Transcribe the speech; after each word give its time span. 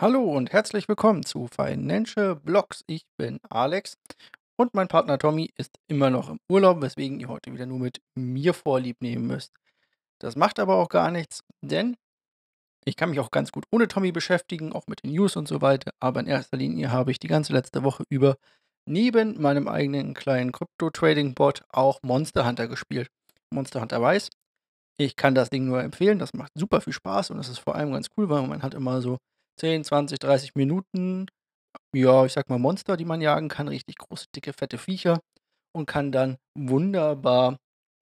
Hallo 0.00 0.22
und 0.22 0.52
herzlich 0.52 0.86
willkommen 0.86 1.24
zu 1.24 1.48
Financial 1.48 2.36
Blocks. 2.36 2.84
Ich 2.86 3.02
bin 3.16 3.40
Alex 3.50 3.98
und 4.56 4.72
mein 4.72 4.86
Partner 4.86 5.18
Tommy 5.18 5.50
ist 5.56 5.72
immer 5.88 6.08
noch 6.08 6.30
im 6.30 6.38
Urlaub, 6.48 6.80
weswegen 6.80 7.18
ihr 7.18 7.26
heute 7.26 7.52
wieder 7.52 7.66
nur 7.66 7.80
mit 7.80 8.00
mir 8.14 8.54
Vorlieb 8.54 8.98
nehmen 9.00 9.26
müsst. 9.26 9.52
Das 10.20 10.36
macht 10.36 10.60
aber 10.60 10.76
auch 10.76 10.88
gar 10.88 11.10
nichts, 11.10 11.42
denn 11.62 11.96
ich 12.84 12.94
kann 12.94 13.10
mich 13.10 13.18
auch 13.18 13.32
ganz 13.32 13.50
gut 13.50 13.64
ohne 13.72 13.88
Tommy 13.88 14.12
beschäftigen, 14.12 14.72
auch 14.72 14.86
mit 14.86 15.02
den 15.02 15.10
News 15.10 15.34
und 15.34 15.48
so 15.48 15.62
weiter. 15.62 15.90
Aber 15.98 16.20
in 16.20 16.28
erster 16.28 16.58
Linie 16.58 16.92
habe 16.92 17.10
ich 17.10 17.18
die 17.18 17.26
ganze 17.26 17.52
letzte 17.52 17.82
Woche 17.82 18.04
über 18.08 18.36
neben 18.86 19.42
meinem 19.42 19.66
eigenen 19.66 20.14
kleinen 20.14 20.52
Crypto-Trading-Bot 20.52 21.64
auch 21.70 21.98
Monster 22.04 22.46
Hunter 22.46 22.68
gespielt. 22.68 23.08
Monster 23.52 23.80
Hunter 23.80 24.00
weiß, 24.00 24.30
ich 24.96 25.16
kann 25.16 25.34
das 25.34 25.50
Ding 25.50 25.66
nur 25.66 25.82
empfehlen. 25.82 26.20
Das 26.20 26.34
macht 26.34 26.52
super 26.54 26.80
viel 26.80 26.92
Spaß 26.92 27.32
und 27.32 27.38
das 27.38 27.48
ist 27.48 27.58
vor 27.58 27.74
allem 27.74 27.90
ganz 27.90 28.06
cool, 28.16 28.28
weil 28.28 28.46
man 28.46 28.62
hat 28.62 28.74
immer 28.74 29.00
so 29.02 29.18
10, 29.58 29.84
20, 29.84 30.18
30 30.18 30.54
Minuten, 30.54 31.26
ja, 31.94 32.24
ich 32.24 32.32
sag 32.32 32.48
mal 32.48 32.58
Monster, 32.58 32.96
die 32.96 33.04
man 33.04 33.20
jagen 33.20 33.48
kann, 33.48 33.68
richtig 33.68 33.96
große, 33.98 34.26
dicke, 34.34 34.52
fette 34.52 34.78
Viecher 34.78 35.20
und 35.72 35.86
kann 35.86 36.12
dann 36.12 36.36
wunderbar 36.54 37.58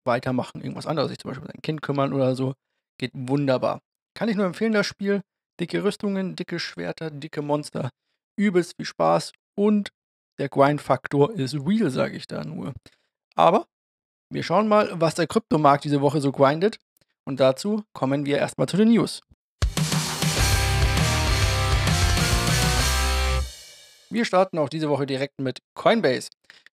weitermachen. 0.04 0.60
Irgendwas 0.60 0.86
anderes, 0.86 1.10
sich 1.10 1.18
zum 1.18 1.30
Beispiel 1.30 1.46
um 1.46 1.52
sein 1.52 1.62
Kind 1.62 1.82
kümmern 1.82 2.12
oder 2.12 2.34
so. 2.34 2.54
Geht 2.98 3.12
wunderbar. 3.14 3.80
Kann 4.14 4.28
ich 4.28 4.36
nur 4.36 4.46
empfehlen, 4.46 4.72
das 4.72 4.86
Spiel. 4.86 5.22
Dicke 5.60 5.84
Rüstungen, 5.84 6.36
dicke 6.36 6.58
Schwerter, 6.58 7.10
dicke 7.10 7.42
Monster. 7.42 7.90
Übelst 8.36 8.74
viel 8.76 8.86
Spaß 8.86 9.32
und 9.56 9.90
der 10.38 10.48
Grind-Faktor 10.48 11.32
ist 11.32 11.54
real, 11.54 11.90
sage 11.90 12.16
ich 12.16 12.26
da 12.26 12.44
nur. 12.44 12.74
Aber 13.36 13.66
wir 14.30 14.42
schauen 14.42 14.66
mal, 14.66 14.90
was 15.00 15.14
der 15.14 15.26
Kryptomarkt 15.26 15.84
diese 15.84 16.00
Woche 16.00 16.20
so 16.20 16.32
grindet. 16.32 16.78
Und 17.24 17.40
dazu 17.40 17.84
kommen 17.92 18.26
wir 18.26 18.38
erstmal 18.38 18.68
zu 18.68 18.76
den 18.76 18.88
News. 18.90 19.22
Wir 24.14 24.24
starten 24.24 24.58
auch 24.58 24.68
diese 24.68 24.88
Woche 24.88 25.06
direkt 25.06 25.40
mit 25.40 25.58
Coinbase. 25.74 26.28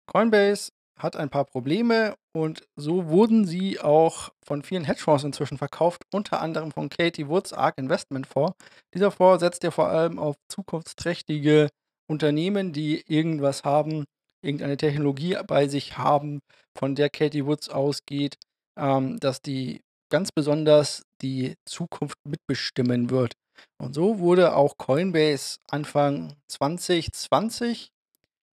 Coinbase 0.05 0.69
hat 0.99 1.15
ein 1.15 1.31
paar 1.31 1.45
Probleme 1.45 2.13
und 2.37 2.61
so 2.75 3.07
wurden 3.07 3.47
sie 3.47 3.79
auch 3.79 4.29
von 4.45 4.61
vielen 4.61 4.83
Hedgefonds 4.83 5.23
inzwischen 5.23 5.57
verkauft, 5.57 6.03
unter 6.13 6.39
anderem 6.39 6.71
von 6.71 6.89
Katie 6.89 7.27
Woods 7.27 7.51
ARK 7.51 7.79
Investment 7.79 8.27
Fonds. 8.27 8.53
Dieser 8.93 9.09
Fonds 9.09 9.39
setzt 9.39 9.63
ja 9.63 9.71
vor 9.71 9.87
allem 9.87 10.19
auf 10.19 10.35
zukunftsträchtige 10.49 11.69
Unternehmen, 12.07 12.73
die 12.73 13.03
irgendwas 13.07 13.63
haben, 13.63 14.05
irgendeine 14.45 14.77
Technologie 14.77 15.35
bei 15.47 15.67
sich 15.67 15.97
haben, 15.97 16.41
von 16.77 16.93
der 16.93 17.09
Katie 17.09 17.47
Woods 17.47 17.69
ausgeht, 17.69 18.35
ähm, 18.77 19.19
dass 19.19 19.41
die 19.41 19.81
ganz 20.11 20.31
besonders 20.31 21.01
die 21.23 21.55
Zukunft 21.67 22.17
mitbestimmen 22.23 23.09
wird. 23.09 23.33
Und 23.77 23.93
so 23.93 24.19
wurde 24.19 24.55
auch 24.55 24.77
Coinbase 24.77 25.59
Anfang 25.69 26.35
2020, 26.47 27.91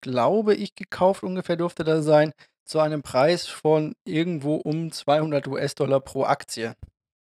glaube 0.00 0.54
ich, 0.54 0.74
gekauft, 0.74 1.22
ungefähr 1.22 1.56
dürfte 1.56 1.84
das 1.84 2.04
sein, 2.04 2.32
zu 2.64 2.80
einem 2.80 3.02
Preis 3.02 3.46
von 3.46 3.94
irgendwo 4.04 4.56
um 4.56 4.92
200 4.92 5.46
US-Dollar 5.48 6.00
pro 6.00 6.24
Aktie. 6.24 6.74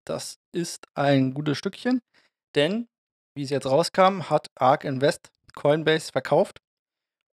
Das 0.05 0.37
ist 0.51 0.85
ein 0.95 1.33
gutes 1.33 1.57
Stückchen, 1.57 2.01
denn, 2.55 2.87
wie 3.35 3.43
es 3.43 3.49
jetzt 3.49 3.65
rauskam, 3.65 4.29
hat 4.29 4.47
ARK 4.55 4.85
Invest 4.85 5.31
Coinbase 5.53 6.11
verkauft 6.11 6.61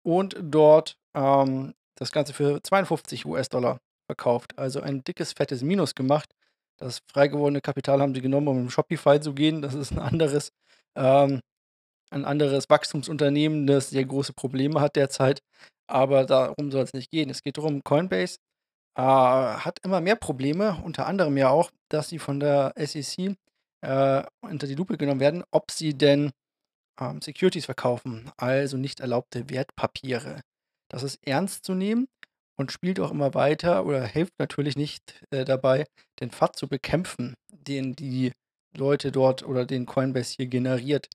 und 0.03 0.35
dort 0.41 0.97
ähm, 1.13 1.73
das 1.95 2.11
Ganze 2.11 2.33
für 2.33 2.61
52 2.61 3.25
US-Dollar 3.25 3.79
verkauft. 4.07 4.57
Also 4.57 4.81
ein 4.81 5.03
dickes, 5.03 5.33
fettes 5.33 5.61
Minus 5.61 5.95
gemacht. 5.95 6.33
Das 6.79 7.01
freigewordene 7.11 7.61
Kapital 7.61 8.01
haben 8.01 8.15
sie 8.15 8.21
genommen, 8.21 8.47
um 8.47 8.57
im 8.59 8.69
Shopify 8.69 9.19
zu 9.19 9.33
gehen. 9.33 9.61
Das 9.61 9.73
ist 9.73 9.91
ein 9.91 9.99
anderes, 9.99 10.51
ähm, 10.95 11.41
ein 12.09 12.25
anderes 12.25 12.69
Wachstumsunternehmen, 12.69 13.67
das 13.67 13.89
sehr 13.89 14.05
große 14.05 14.33
Probleme 14.33 14.79
hat 14.81 14.95
derzeit. 14.95 15.41
Aber 15.87 16.25
darum 16.25 16.71
soll 16.71 16.83
es 16.83 16.93
nicht 16.93 17.11
gehen. 17.11 17.29
Es 17.29 17.43
geht 17.43 17.57
darum, 17.57 17.83
Coinbase 17.83 18.37
äh, 18.95 19.01
hat 19.01 19.79
immer 19.83 20.01
mehr 20.01 20.15
Probleme, 20.15 20.81
unter 20.83 21.07
anderem 21.07 21.37
ja 21.37 21.49
auch, 21.49 21.71
dass 21.89 22.09
sie 22.09 22.19
von 22.19 22.39
der 22.39 22.73
SEC 22.77 23.35
äh, 23.81 24.23
unter 24.41 24.67
die 24.67 24.75
Lupe 24.75 24.97
genommen 24.97 25.19
werden, 25.19 25.43
ob 25.51 25.71
sie 25.71 25.97
denn 25.97 26.31
ähm, 26.99 27.21
Securities 27.21 27.65
verkaufen, 27.65 28.31
also 28.37 28.77
nicht 28.77 28.99
erlaubte 28.99 29.49
Wertpapiere. 29.49 30.41
Das 30.89 31.03
ist 31.03 31.19
ernst 31.25 31.65
zu 31.65 31.73
nehmen 31.73 32.07
und 32.59 32.73
spielt 32.73 32.99
auch 32.99 33.11
immer 33.11 33.33
weiter 33.33 33.85
oder 33.85 34.05
hilft 34.05 34.37
natürlich 34.37 34.75
nicht 34.75 35.23
äh, 35.31 35.45
dabei, 35.45 35.85
den 36.19 36.29
FAT 36.29 36.57
zu 36.57 36.67
bekämpfen, 36.67 37.35
den 37.47 37.95
die 37.95 38.33
Leute 38.75 39.13
dort 39.13 39.43
oder 39.43 39.65
den 39.65 39.85
Coinbase 39.85 40.35
hier 40.35 40.47
generiert. 40.47 41.07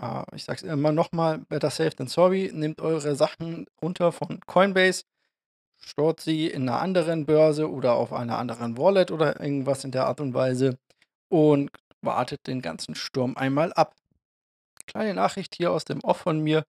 Äh, 0.00 0.22
ich 0.36 0.44
sage 0.44 0.58
es 0.58 0.62
immer 0.62 0.92
nochmal, 0.92 1.38
better 1.48 1.70
safe 1.70 1.90
than 1.90 2.06
sorry, 2.06 2.52
nehmt 2.54 2.80
eure 2.80 3.16
Sachen 3.16 3.66
runter 3.82 4.12
von 4.12 4.38
Coinbase, 4.46 5.02
stort 5.76 6.20
sie 6.20 6.46
in 6.46 6.68
einer 6.68 6.80
anderen 6.80 7.26
Börse 7.26 7.68
oder 7.68 7.94
auf 7.94 8.12
einer 8.12 8.38
anderen 8.38 8.78
Wallet 8.78 9.10
oder 9.10 9.40
irgendwas 9.40 9.82
in 9.82 9.90
der 9.90 10.06
Art 10.06 10.20
und 10.20 10.34
Weise 10.34 10.78
und 11.28 11.72
wartet 12.00 12.46
den 12.46 12.62
ganzen 12.62 12.94
Sturm 12.94 13.36
einmal 13.36 13.72
ab. 13.72 13.96
Kleine 14.86 15.14
Nachricht 15.14 15.56
hier 15.56 15.72
aus 15.72 15.84
dem 15.84 15.98
Off 16.04 16.18
von 16.18 16.38
mir. 16.38 16.64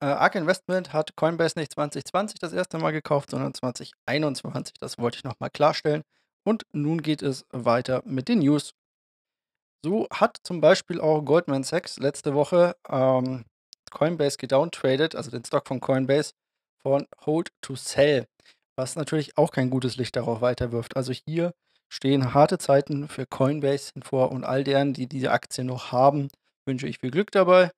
Äh, 0.00 0.06
ARK 0.06 0.34
Investment 0.34 0.92
hat 0.92 1.16
Coinbase 1.16 1.58
nicht 1.58 1.72
2020 1.72 2.38
das 2.38 2.52
erste 2.52 2.78
Mal 2.78 2.90
gekauft, 2.92 3.30
sondern 3.30 3.54
2021. 3.54 4.74
Das 4.78 4.98
wollte 4.98 5.18
ich 5.18 5.24
nochmal 5.24 5.50
klarstellen. 5.50 6.02
Und 6.44 6.64
nun 6.72 7.02
geht 7.02 7.22
es 7.22 7.44
weiter 7.50 8.02
mit 8.04 8.28
den 8.28 8.40
News. 8.40 8.74
So 9.84 10.06
hat 10.10 10.38
zum 10.42 10.60
Beispiel 10.60 11.00
auch 11.00 11.22
Goldman 11.22 11.64
Sachs 11.64 11.98
letzte 11.98 12.34
Woche 12.34 12.76
ähm, 12.88 13.44
Coinbase 13.90 14.36
gedowntradet, 14.36 15.14
also 15.14 15.30
den 15.30 15.44
Stock 15.44 15.66
von 15.66 15.80
Coinbase, 15.80 16.32
von 16.82 17.06
Hold 17.24 17.50
to 17.62 17.76
Sell, 17.76 18.26
was 18.76 18.96
natürlich 18.96 19.38
auch 19.38 19.50
kein 19.50 19.70
gutes 19.70 19.96
Licht 19.96 20.16
darauf 20.16 20.40
weiterwirft. 20.40 20.96
Also 20.96 21.12
hier 21.12 21.52
stehen 21.88 22.34
harte 22.34 22.58
Zeiten 22.58 23.08
für 23.08 23.26
Coinbase 23.26 23.92
vor 24.02 24.32
und 24.32 24.44
all 24.44 24.64
deren, 24.64 24.92
die 24.92 25.06
diese 25.08 25.30
Aktie 25.30 25.64
noch 25.64 25.92
haben, 25.92 26.28
wünsche 26.66 26.86
ich 26.86 26.98
viel 26.98 27.10
Glück 27.10 27.30
dabei. 27.30 27.70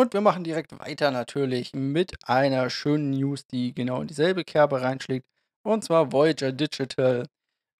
Und 0.00 0.14
wir 0.14 0.22
machen 0.22 0.44
direkt 0.44 0.78
weiter 0.78 1.10
natürlich 1.10 1.74
mit 1.74 2.26
einer 2.26 2.70
schönen 2.70 3.10
News, 3.10 3.46
die 3.46 3.74
genau 3.74 4.00
in 4.00 4.08
dieselbe 4.08 4.44
Kerbe 4.44 4.80
reinschlägt. 4.80 5.26
Und 5.62 5.84
zwar 5.84 6.10
Voyager 6.10 6.52
Digital. 6.52 7.26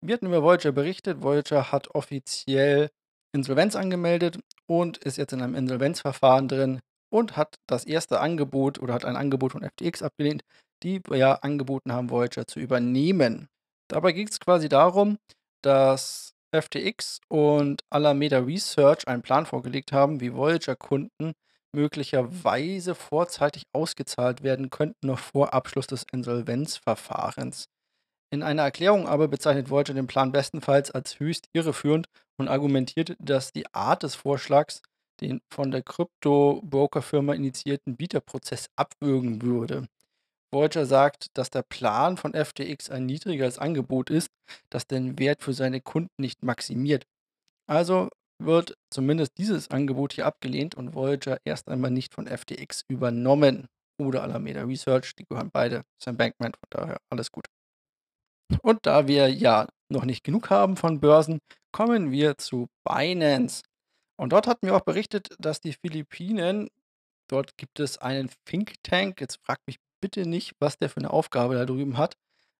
Wir 0.03 0.17
hatten 0.17 0.27
über 0.27 0.43
Voyager 0.43 0.71
berichtet. 0.71 1.23
Voyager 1.23 1.73
hat 1.73 1.95
offiziell 1.95 2.91
Insolvenz 3.33 3.75
angemeldet 3.75 4.39
und 4.67 4.99
ist 4.99 5.17
jetzt 5.17 5.33
in 5.33 5.41
einem 5.41 5.55
Insolvenzverfahren 5.55 6.47
drin 6.47 6.81
und 7.09 7.39
hat 7.39 7.55
das 7.67 7.87
erste 7.87 8.21
Angebot 8.21 8.83
oder 8.83 8.93
hat 8.93 9.07
ein 9.07 9.17
Angebot 9.17 9.53
von 9.53 9.65
FTX 9.65 10.03
abgelehnt, 10.03 10.43
die 10.83 11.01
ja 11.15 11.37
angeboten 11.37 11.91
haben, 11.91 12.11
Voyager 12.11 12.47
zu 12.47 12.61
übernehmen. 12.61 13.49
Dabei 13.89 14.13
ging 14.13 14.29
es 14.29 14.39
quasi 14.39 14.69
darum, 14.69 15.17
dass 15.63 16.35
FTX 16.55 17.23
und 17.29 17.83
Alameda 17.89 18.41
Research 18.41 19.09
einen 19.09 19.23
Plan 19.23 19.47
vorgelegt 19.47 19.93
haben, 19.93 20.21
wie 20.21 20.35
Voyager-Kunden 20.35 21.33
möglicherweise 21.73 22.95
vorzeitig 22.95 23.65
ausgezahlt 23.73 24.43
werden 24.43 24.71
könnten, 24.71 25.07
noch 25.07 25.19
vor 25.19 25.55
Abschluss 25.55 25.87
des 25.87 26.05
Insolvenzverfahrens. 26.13 27.67
In 28.33 28.43
einer 28.43 28.63
Erklärung 28.63 29.09
aber 29.09 29.29
bezeichnet 29.29 29.71
Voyager 29.71 29.95
den 29.95 30.07
Plan 30.07 30.33
bestenfalls 30.33 30.91
als 30.91 31.19
höchst 31.19 31.49
irreführend 31.53 32.09
und 32.39 32.49
argumentiert, 32.49 33.17
dass 33.19 33.53
die 33.53 33.73
Art 33.75 34.03
des 34.03 34.15
Vorschlags 34.15 34.83
den 35.21 35.41
von 35.53 35.71
der 35.71 35.83
Krypto-Broker-Firma 35.83 37.35
initiierten 37.35 37.97
Bieterprozess 37.97 38.69
abwürgen 38.77 39.43
würde. 39.43 39.87
Voyager 40.53 40.87
sagt, 40.87 41.27
dass 41.35 41.51
der 41.51 41.63
Plan 41.63 42.17
von 42.17 42.35
FTX 42.35 42.91
ein 42.91 43.07
niedrigeres 43.07 43.59
Angebot 43.59 44.11
ist, 44.11 44.31
das 44.71 44.87
den 44.87 45.19
Wert 45.19 45.43
für 45.43 45.53
seine 45.53 45.81
Kunden 45.81 46.15
nicht 46.19 46.43
maximiert. 46.43 47.05
Also 47.69 48.09
wird 48.41 48.77
zumindest 48.91 49.39
dieses 49.39 49.71
Angebot 49.71 50.13
hier 50.15 50.27
abgelehnt 50.27 50.75
und 50.75 50.95
Voyager 50.95 51.39
erst 51.45 51.69
einmal 51.69 51.91
nicht 51.91 52.15
von 52.15 52.27
FTX 52.27 52.85
übernommen. 52.89 53.69
Oder 53.99 54.23
Alameda 54.23 54.63
Research, 54.63 55.15
die 55.17 55.25
gehören 55.25 55.51
beide 55.53 55.83
Sam 56.03 56.17
Bankman, 56.17 56.53
von 56.53 56.67
daher 56.71 56.97
alles 57.11 57.31
gut. 57.31 57.47
Und 58.63 58.87
da 58.87 59.07
wir 59.07 59.29
ja 59.29 59.69
noch 59.91 60.05
nicht 60.05 60.25
genug 60.25 60.51
haben 60.51 60.77
von 60.77 61.01
Börsen, 61.01 61.41
kommen 61.73 62.11
wir 62.11 62.39
zu 62.39 62.69
Binance. 62.85 63.63
Und 64.17 64.33
dort 64.33 64.47
hatten 64.47 64.67
wir 64.67 64.75
auch 64.75 64.85
berichtet, 64.85 65.29
dass 65.39 65.61
die 65.61 65.75
Philippinen, 65.75 66.69
dort 67.29 67.57
gibt 67.57 67.81
es 67.81 67.99
einen 67.99 68.31
Think 68.45 68.75
Tank, 68.83 69.21
jetzt 69.21 69.39
fragt 69.45 69.67
mich 69.67 69.77
bitte 70.01 70.27
nicht, 70.27 70.55
was 70.61 70.79
der 70.79 70.89
für 70.89 70.99
eine 70.99 71.11
Aufgabe 71.11 71.55
da 71.55 71.65
drüben 71.65 71.99
hat, 71.99 72.15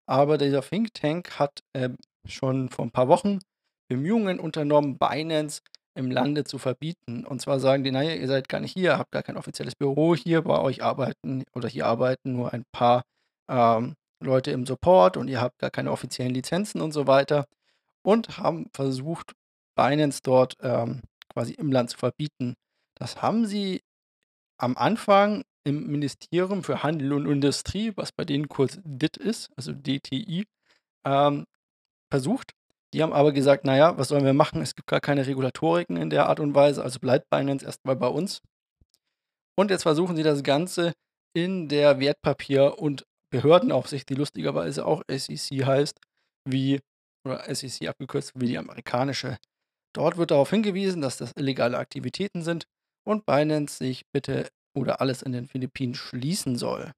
aber 0.07 0.39
dieser 0.39 0.63
Think 0.63 0.95
Tank 0.95 1.39
hat 1.39 1.61
äh, 1.73 1.91
schon 2.27 2.69
vor 2.69 2.85
ein 2.85 2.91
paar 2.91 3.09
Wochen 3.09 3.41
Bemühungen 3.91 4.39
unternommen, 4.39 4.99
Binance 4.99 5.63
im 5.95 6.11
Lande 6.11 6.45
zu 6.45 6.59
verbieten. 6.59 7.27
Und 7.27 7.43
zwar 7.43 7.59
sagen 7.59 7.83
die, 7.83 7.91
naja, 7.91 8.15
ihr 8.15 8.29
seid 8.29 8.49
gar 8.49 8.61
nicht 8.61 8.73
hier, 8.73 8.97
habt 8.97 9.11
gar 9.11 9.25
kein 9.25 9.37
offizielles 9.37 9.75
Büro 9.75 10.15
hier, 10.15 10.43
bei 10.43 10.61
euch 10.61 10.83
arbeiten 10.83 11.43
oder 11.55 11.69
hier 11.69 11.87
arbeiten 11.87 12.33
nur 12.33 12.53
ein 12.53 12.65
paar 12.71 13.03
ähm, 13.51 13.97
Leute 14.23 14.53
im 14.53 14.65
Support 14.65 15.17
und 15.17 15.27
ihr 15.27 15.41
habt 15.41 15.59
gar 15.59 15.71
keine 15.71 15.91
offiziellen 15.91 16.33
Lizenzen 16.33 16.81
und 16.81 16.93
so 16.93 17.09
weiter. 17.09 17.47
Und 18.03 18.39
haben 18.39 18.71
versucht, 18.73 19.33
Binance 19.75 20.21
dort 20.23 20.55
ähm, 20.61 21.01
quasi 21.33 21.55
im 21.55 21.73
Land 21.73 21.91
zu 21.91 21.99
verbieten. 21.99 22.55
Das 22.95 23.23
haben 23.23 23.45
sie 23.45 23.81
am 24.57 24.77
Anfang 24.77 25.43
im 25.65 25.89
Ministerium 25.89 26.63
für 26.63 26.85
Handel 26.85 27.13
und 27.13 27.27
Industrie, 27.27 27.93
was 27.97 28.13
bei 28.13 28.25
denen 28.25 28.49
kurz 28.49 28.79
DIT 28.85 29.17
ist, 29.17 29.51
also 29.57 29.73
DTI, 29.73 30.45
ähm, 31.05 31.45
versucht. 32.09 32.53
Die 32.93 33.03
haben 33.03 33.13
aber 33.13 33.33
gesagt: 33.33 33.65
„Na 33.65 33.77
ja, 33.77 33.97
was 33.99 34.09
sollen 34.09 34.25
wir 34.25 34.33
machen? 34.33 34.63
Es 34.63 34.75
gibt 34.75 34.89
gar 34.89 35.01
keine 35.01 35.27
Regulatoriken 35.27 35.97
in 35.97 36.11
der 36.11 36.27
Art 36.29 36.41
und 36.41 36.55
Weise, 36.55 36.83
also 36.83 36.99
bleibt 36.99 37.31
Binance 37.31 37.65
erst 37.65 37.85
mal 37.85 37.97
bei 37.97 38.09
uns.“ 38.09 38.41
Und 39.59 39.71
jetzt 39.71 39.83
versuchen 39.83 40.17
sie 40.17 40.23
das 40.23 40.43
Ganze 40.43 40.93
in 41.37 41.69
der 41.69 42.01
Wertpapier 42.01 42.79
und 42.79 43.05
Behördenaufsicht, 43.33 44.09
die 44.09 44.15
lustigerweise 44.15 44.85
auch 44.87 45.03
SEC 45.09 45.65
heißt, 45.65 45.99
wie 46.49 46.81
oder 47.27 47.49
SEC 47.49 47.89
abgekürzt, 47.89 48.33
wie 48.35 48.47
die 48.47 48.59
amerikanische. 48.59 49.37
Dort 49.95 50.17
wird 50.19 50.31
darauf 50.33 50.51
hingewiesen, 50.51 51.03
dass 51.03 51.19
das 51.19 51.33
illegale 51.37 51.79
Aktivitäten 51.79 52.43
sind 52.43 52.65
und 53.07 53.27
Binance 53.27 53.79
sich 53.79 54.05
bitte 54.13 54.49
oder 54.77 55.01
alles 55.01 55.23
in 55.23 55.33
den 55.33 55.47
Philippinen 55.49 55.95
schließen 55.95 56.57
soll. 56.57 56.93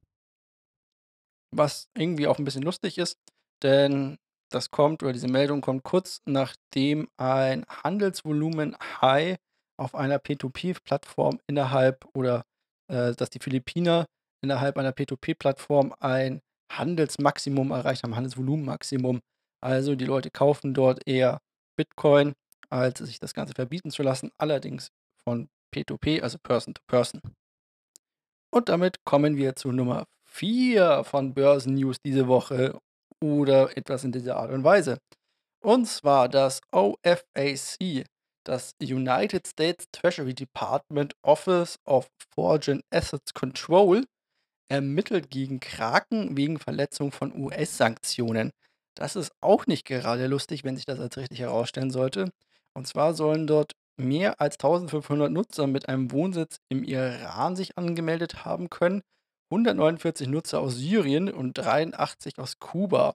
Was 1.54 1.88
irgendwie 1.96 2.26
auch 2.26 2.38
'n 2.38 2.44
bisschen 2.44 2.62
lustig 2.62 2.96
ist, 2.98 3.18
denn 3.62 4.16
das 4.54 4.70
kommt 4.70 5.02
oder 5.02 5.12
diese 5.12 5.28
Meldung 5.28 5.60
kommt 5.60 5.82
kurz 5.82 6.20
nachdem 6.26 7.08
ein 7.16 7.64
Handelsvolumen-High 7.68 9.36
auf 9.76 9.94
einer 9.94 10.18
P2P-Plattform 10.18 11.40
innerhalb 11.46 12.06
oder, 12.14 12.44
äh, 12.88 13.14
dass 13.14 13.30
die 13.30 13.40
Philippiner 13.40 14.06
innerhalb 14.42 14.78
einer 14.78 14.92
P2P-Plattform 14.92 15.94
ein 16.00 16.40
Handelsmaximum 16.70 17.70
erreicht 17.70 18.02
haben, 18.02 18.16
Handelsvolumenmaximum. 18.16 19.20
Also, 19.60 19.94
die 19.94 20.04
Leute 20.04 20.30
kaufen 20.30 20.74
dort 20.74 21.06
eher 21.06 21.40
Bitcoin, 21.76 22.32
als 22.70 22.98
sich 22.98 23.18
das 23.18 23.34
Ganze 23.34 23.54
verbieten 23.54 23.90
zu 23.90 24.02
lassen, 24.02 24.30
allerdings 24.38 24.88
von 25.24 25.48
P2P, 25.74 26.22
also 26.22 26.38
Person 26.38 26.74
to 26.74 26.82
Person. 26.86 27.20
Und 28.50 28.68
damit 28.68 29.04
kommen 29.04 29.36
wir 29.36 29.56
zu 29.56 29.72
Nummer 29.72 30.06
4 30.24 31.04
von 31.04 31.34
Börsennews 31.34 31.96
diese 32.04 32.26
Woche 32.26 32.78
oder 33.22 33.76
etwas 33.76 34.04
in 34.04 34.12
dieser 34.12 34.36
Art 34.36 34.50
und 34.50 34.64
Weise. 34.64 34.98
Und 35.62 35.86
zwar 35.86 36.28
das 36.28 36.60
OFAC, 36.72 38.04
das 38.44 38.72
United 38.82 39.46
States 39.46 39.86
Treasury 39.92 40.34
Department 40.34 41.14
Office 41.22 41.76
of 41.84 42.08
Foreign 42.34 42.82
Assets 42.90 43.32
Control, 43.32 44.04
ermittelt 44.68 45.30
gegen 45.30 45.60
Kraken 45.60 46.36
wegen 46.36 46.58
Verletzung 46.58 47.12
von 47.12 47.36
US-Sanktionen. 47.36 48.50
Das 48.96 49.16
ist 49.16 49.32
auch 49.40 49.66
nicht 49.66 49.86
gerade 49.86 50.26
lustig, 50.26 50.64
wenn 50.64 50.76
sich 50.76 50.86
das 50.86 50.98
als 50.98 51.16
richtig 51.16 51.40
herausstellen 51.40 51.90
sollte. 51.90 52.30
Und 52.74 52.86
zwar 52.86 53.14
sollen 53.14 53.46
dort 53.46 53.72
mehr 53.96 54.40
als 54.40 54.58
1.500 54.58 55.28
Nutzer 55.28 55.66
mit 55.66 55.88
einem 55.88 56.10
Wohnsitz 56.10 56.56
im 56.68 56.82
Iran 56.84 57.54
sich 57.54 57.76
angemeldet 57.78 58.44
haben 58.44 58.70
können, 58.70 59.02
149 59.52 60.28
Nutzer 60.28 60.60
aus 60.60 60.76
Syrien 60.76 61.30
und 61.30 61.52
83 61.54 62.38
aus 62.38 62.58
Kuba. 62.58 63.14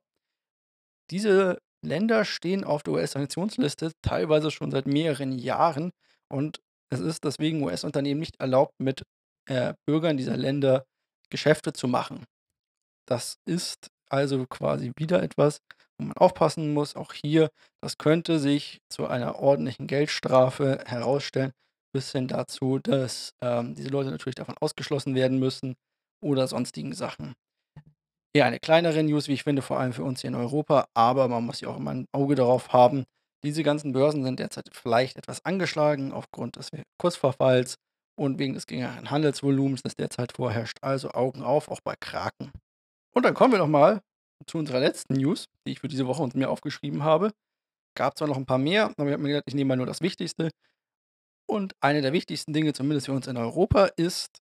Diese 1.10 1.58
Länder 1.84 2.26
stehen 2.26 2.64
auf 2.64 2.84
der 2.84 2.94
US-Sanktionsliste, 2.94 3.92
teilweise 4.04 4.52
schon 4.52 4.72
seit 4.72 4.86
mehreren 4.86 5.40
Jahren 5.40 5.92
und 6.30 6.60
es 6.92 7.00
ist 7.00 7.24
deswegen 7.24 7.64
US-Unternehmen 7.64 8.20
nicht 8.20 8.40
erlaubt, 8.40 8.74
mit, 8.80 9.04
äh, 9.50 9.74
Bürgern 9.86 10.18
dieser 10.18 10.38
Länder 10.38 10.86
Geschäfte 11.30 11.74
zu 11.74 11.88
machen. 11.88 12.26
Das 13.08 13.38
ist 13.46 13.90
also 14.10 14.46
quasi 14.48 14.92
wieder 14.96 15.24
etwas, 15.24 15.60
wo 15.98 16.06
man 16.06 16.18
aufpassen 16.18 16.74
muss. 16.74 16.96
Auch 16.96 17.14
hier, 17.14 17.50
das 17.82 17.98
könnte 17.98 18.40
sich 18.40 18.80
zu 18.90 19.08
einer 19.08 19.40
ordentlichen 19.40 19.88
Geldstrafe 19.88 20.84
herausstellen, 20.86 21.52
bis 21.94 22.12
hin 22.12 22.28
dazu, 22.28 22.80
dass, 22.80 23.32
ähm, 23.42 23.76
diese 23.76 23.90
Leute 23.90 24.12
natürlich 24.12 24.36
davon 24.36 24.56
ausgeschlossen 24.60 25.16
werden 25.16 25.40
müssen 25.40 25.76
oder 26.28 26.48
sonstigen 26.48 26.94
Sachen. 26.94 27.34
Eher 28.36 28.46
eine 28.46 28.60
kleinere 28.60 29.04
News, 29.04 29.28
wie 29.28 29.34
ich 29.34 29.44
finde, 29.44 29.62
vor 29.62 29.80
allem 29.80 29.94
für 29.94 30.04
uns 30.04 30.22
hier 30.22 30.30
in 30.30 30.36
Europa, 30.36 30.88
aber 30.94 31.28
man 31.28 31.46
muss 31.46 31.62
ja 31.62 31.70
auch 31.70 31.78
immer 31.78 31.92
'n 31.92 32.06
Auge 32.14 32.36
darauf 32.36 32.74
haben. 32.74 33.06
Diese 33.44 33.64
ganzen 33.64 33.94
Börsen 33.94 34.24
sind 34.24 34.40
derzeit 34.40 34.70
vielleicht 34.74 35.18
etwas 35.18 35.46
angeschlagen 35.46 36.12
aufgrund 36.14 36.58
des 36.58 36.70
Kursverfalls 37.00 37.76
und 38.20 38.40
wegen 38.40 38.54
des 38.54 38.68
geringeren 38.68 39.12
Handelsvolumens, 39.12 39.84
das 39.84 39.96
derzeit 39.96 40.34
vorherrscht. 40.34 40.78
Also 40.82 41.12
Augen 41.12 41.44
auf, 41.44 41.70
auch 41.70 41.82
bei 41.84 41.96
Kraken. 42.00 42.52
Und 43.16 43.26
dann 43.26 43.34
kommen 43.36 43.54
wir 43.54 43.60
noch 43.60 43.68
mal 43.68 44.02
zu 44.48 44.58
unserer 44.60 44.80
letzten 44.82 45.16
News, 45.16 45.48
die 45.68 45.74
ich 45.74 45.80
für 45.82 45.88
diese 45.90 46.08
Woche 46.08 46.24
und 46.24 46.36
mir 46.36 46.50
aufgeschrieben 46.50 47.04
habe. 47.04 47.32
Gab 47.98 48.18
zwar 48.18 48.28
noch 48.30 48.38
'n 48.38 48.46
paar 48.48 48.60
mehr, 48.60 48.86
aber 48.98 49.08
ich 49.08 49.14
habe 49.14 49.24
mir 49.24 49.30
gedacht, 49.30 49.46
ich 49.48 49.56
nehme 49.56 49.70
mal 49.70 49.78
nur 49.78 49.88
das 49.88 50.02
Wichtigste. 50.02 50.50
Und 51.50 51.76
eine 51.82 52.02
der 52.02 52.14
wichtigsten 52.14 52.54
Dinge, 52.54 52.74
zumindest 52.74 53.08
für 53.08 53.14
uns 53.14 53.28
in 53.28 53.38
Europa, 53.38 53.86
ist 53.98 54.40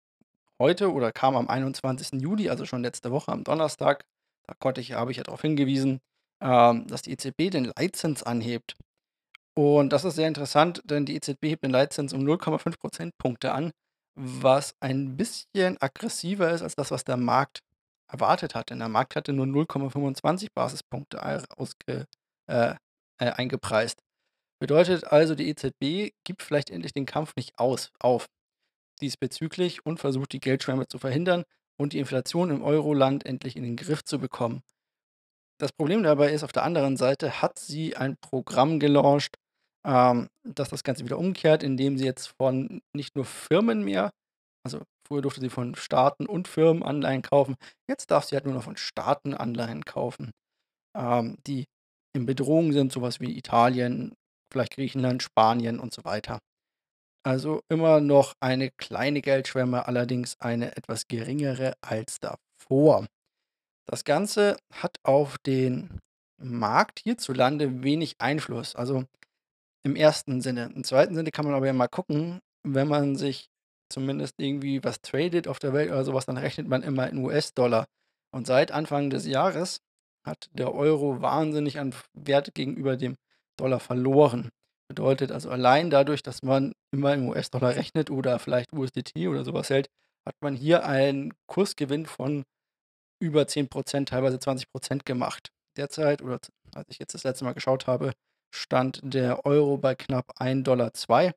heute 0.58 0.92
oder 0.92 1.12
kam 1.12 1.36
am 1.36 1.48
21. 1.48 2.20
Juli, 2.20 2.48
also 2.48 2.64
schon 2.64 2.82
letzte 2.82 3.10
Woche 3.10 3.32
am 3.32 3.44
Donnerstag. 3.44 4.04
Da 4.46 4.54
konnte 4.58 4.80
ich 4.80 4.92
habe 4.92 5.10
ich 5.10 5.16
ja 5.18 5.24
darauf 5.24 5.42
hingewiesen, 5.42 6.00
ähm, 6.40 6.86
dass 6.86 7.02
die 7.02 7.12
EZB 7.12 7.50
den 7.50 7.72
Leitzins 7.76 8.22
anhebt. 8.22 8.76
Und 9.54 9.92
das 9.92 10.04
ist 10.04 10.16
sehr 10.16 10.28
interessant, 10.28 10.82
denn 10.84 11.06
die 11.06 11.16
EZB 11.16 11.44
hebt 11.44 11.64
den 11.64 11.70
Leitzins 11.70 12.12
um 12.12 12.20
0,5 12.20 12.78
Prozentpunkte 12.78 13.52
an, 13.52 13.72
was 14.14 14.74
ein 14.80 15.16
bisschen 15.16 15.76
aggressiver 15.80 16.50
ist 16.50 16.62
als 16.62 16.74
das, 16.74 16.90
was 16.90 17.04
der 17.04 17.16
Markt 17.16 17.60
erwartet 18.10 18.54
hat. 18.54 18.70
Denn 18.70 18.78
der 18.80 18.88
Markt 18.88 19.16
hatte 19.16 19.32
nur 19.32 19.46
0,25 19.46 20.48
Basispunkte 20.54 21.22
ausge 21.56 22.06
äh, 22.48 22.74
äh, 23.18 23.30
eingepreist. 23.30 23.98
Bedeutet 24.60 25.04
also, 25.04 25.34
die 25.34 25.48
EZB 25.48 26.14
gibt 26.24 26.42
vielleicht 26.42 26.70
endlich 26.70 26.92
den 26.92 27.06
Kampf 27.06 27.32
nicht 27.36 27.58
aus 27.58 27.90
auf 27.98 28.26
diesbezüglich 29.00 29.84
und 29.84 29.98
versucht, 29.98 30.32
die 30.32 30.40
Geldschwemme 30.40 30.88
zu 30.88 30.98
verhindern 30.98 31.44
und 31.78 31.92
die 31.92 31.98
Inflation 31.98 32.50
im 32.50 32.62
Euroland 32.62 33.26
endlich 33.26 33.56
in 33.56 33.62
den 33.62 33.76
Griff 33.76 34.04
zu 34.04 34.18
bekommen. 34.18 34.62
Das 35.58 35.72
Problem 35.72 36.02
dabei 36.02 36.32
ist, 36.32 36.42
auf 36.42 36.52
der 36.52 36.64
anderen 36.64 36.96
Seite 36.96 37.40
hat 37.40 37.58
sie 37.58 37.96
ein 37.96 38.16
Programm 38.18 38.78
gelauncht, 38.78 39.36
ähm, 39.86 40.28
das 40.44 40.68
das 40.68 40.84
Ganze 40.84 41.04
wieder 41.04 41.18
umkehrt, 41.18 41.62
indem 41.62 41.96
sie 41.96 42.04
jetzt 42.04 42.34
von 42.38 42.82
nicht 42.92 43.16
nur 43.16 43.24
Firmen 43.24 43.82
mehr 43.84 44.10
also 44.66 44.82
früher 45.06 45.22
durfte 45.22 45.40
sie 45.40 45.48
von 45.48 45.76
Staaten 45.76 46.26
und 46.26 46.48
Firmen 46.48 46.82
Anleihen 46.82 47.22
kaufen, 47.22 47.54
jetzt 47.88 48.10
darf 48.10 48.24
sie 48.24 48.34
halt 48.34 48.46
nur 48.46 48.54
noch 48.54 48.64
von 48.64 48.76
Staaten 48.76 49.32
Anleihen 49.32 49.84
kaufen, 49.84 50.32
ähm, 50.96 51.38
die 51.46 51.66
in 52.14 52.26
Bedrohung 52.26 52.72
sind, 52.72 52.90
so 52.90 53.00
was 53.00 53.20
wie 53.20 53.38
Italien, 53.38 54.14
vielleicht 54.52 54.74
Griechenland, 54.74 55.22
Spanien 55.22 55.78
und 55.78 55.94
so 55.94 56.04
weiter. 56.04 56.40
Also 57.26 57.64
immer 57.68 58.00
noch 58.00 58.34
eine 58.38 58.70
kleine 58.70 59.20
Geldschwemme, 59.20 59.88
allerdings 59.88 60.38
eine 60.38 60.76
etwas 60.76 61.08
geringere 61.08 61.74
als 61.80 62.20
davor. 62.20 63.04
Das 63.84 64.04
Ganze 64.04 64.56
hat 64.72 64.98
auf 65.02 65.36
den 65.38 65.98
Markt 66.40 67.00
hierzulande 67.00 67.82
wenig 67.82 68.14
Einfluss, 68.20 68.76
also 68.76 69.06
im 69.82 69.96
ersten 69.96 70.40
Sinne. 70.40 70.70
Im 70.72 70.84
zweiten 70.84 71.16
Sinne 71.16 71.32
kann 71.32 71.46
man 71.46 71.56
aber 71.56 71.66
ja 71.66 71.72
mal 71.72 71.88
gucken, 71.88 72.38
wenn 72.62 72.86
man 72.86 73.16
sich 73.16 73.48
zumindest 73.88 74.34
irgendwie 74.38 74.84
was 74.84 75.00
tradet 75.00 75.48
auf 75.48 75.58
der 75.58 75.72
Welt 75.72 75.90
oder 75.90 76.04
so 76.04 76.14
was, 76.14 76.26
dann 76.26 76.38
rechnet 76.38 76.68
man 76.68 76.84
immer 76.84 77.10
in 77.10 77.18
US-Dollar. 77.18 77.86
Und 78.30 78.46
seit 78.46 78.70
Anfang 78.70 79.10
des 79.10 79.26
Jahres 79.26 79.80
hat 80.24 80.48
der 80.52 80.72
Euro 80.72 81.22
wahnsinnig 81.22 81.80
an 81.80 81.92
Wert 82.14 82.54
gegenüber 82.54 82.96
dem 82.96 83.16
Dollar 83.56 83.80
verloren. 83.80 84.50
Bedeutet 84.88 85.32
also 85.32 85.50
allein 85.50 85.90
dadurch, 85.90 86.22
dass 86.22 86.42
man 86.42 86.72
immer 86.92 87.14
in 87.14 87.28
US-Dollar 87.28 87.74
rechnet 87.74 88.10
oder 88.10 88.38
vielleicht 88.38 88.72
USDT 88.72 89.28
oder 89.28 89.44
so 89.44 89.52
was 89.52 89.70
hält, 89.70 89.88
hat 90.26 90.36
man 90.40 90.54
hier 90.54 90.86
einen 90.86 91.32
Kursgewinn 91.46 92.06
von 92.06 92.44
über 93.20 93.46
10 93.46 93.68
%, 93.68 94.08
teilweise 94.08 94.38
20 94.38 94.68
% 94.72 95.04
gemacht. 95.04 95.48
Derzeit 95.76 96.22
oder 96.22 96.38
als 96.74 96.88
ich 96.88 96.98
jetzt 96.98 97.14
das 97.14 97.24
letzte 97.24 97.44
Mal 97.44 97.54
geschaut 97.54 97.86
habe, 97.86 98.12
stand 98.54 99.00
der 99.02 99.44
Euro 99.44 99.76
bei 99.76 99.94
knapp 99.94 100.32
1,02 100.40 101.30
$, 101.30 101.32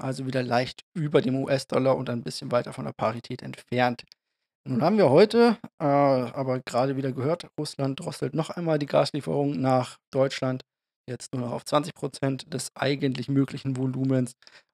also 0.00 0.26
wieder 0.26 0.42
leicht 0.42 0.82
über 0.94 1.20
dem 1.20 1.36
US-Dollar 1.36 1.96
und 1.96 2.10
ein 2.10 2.22
bisschen 2.22 2.50
weiter 2.52 2.72
von 2.72 2.86
der 2.86 2.92
Parität 2.92 3.42
entfernt. 3.42 4.04
Nun 4.68 4.82
haben 4.82 4.98
wir 4.98 5.10
heute, 5.10 5.58
äh, 5.78 5.84
aber 5.84 6.60
grade 6.60 6.96
wieder 6.96 7.12
gehört, 7.12 7.48
Russland 7.58 8.00
drosselt 8.00 8.34
noch 8.34 8.50
einmal 8.50 8.78
die 8.78 8.86
Gaslieferungen 8.86 9.60
nach 9.60 9.96
Deutschland, 10.12 10.62
jetzt 11.10 11.34
nur 11.34 11.42
noch 11.42 11.52
auf 11.52 11.64
20 11.64 11.94
% 11.94 12.52
des 12.52 12.70
eigentlich 12.74 13.28
möglichen 13.28 13.76
Volumens, 13.76 14.32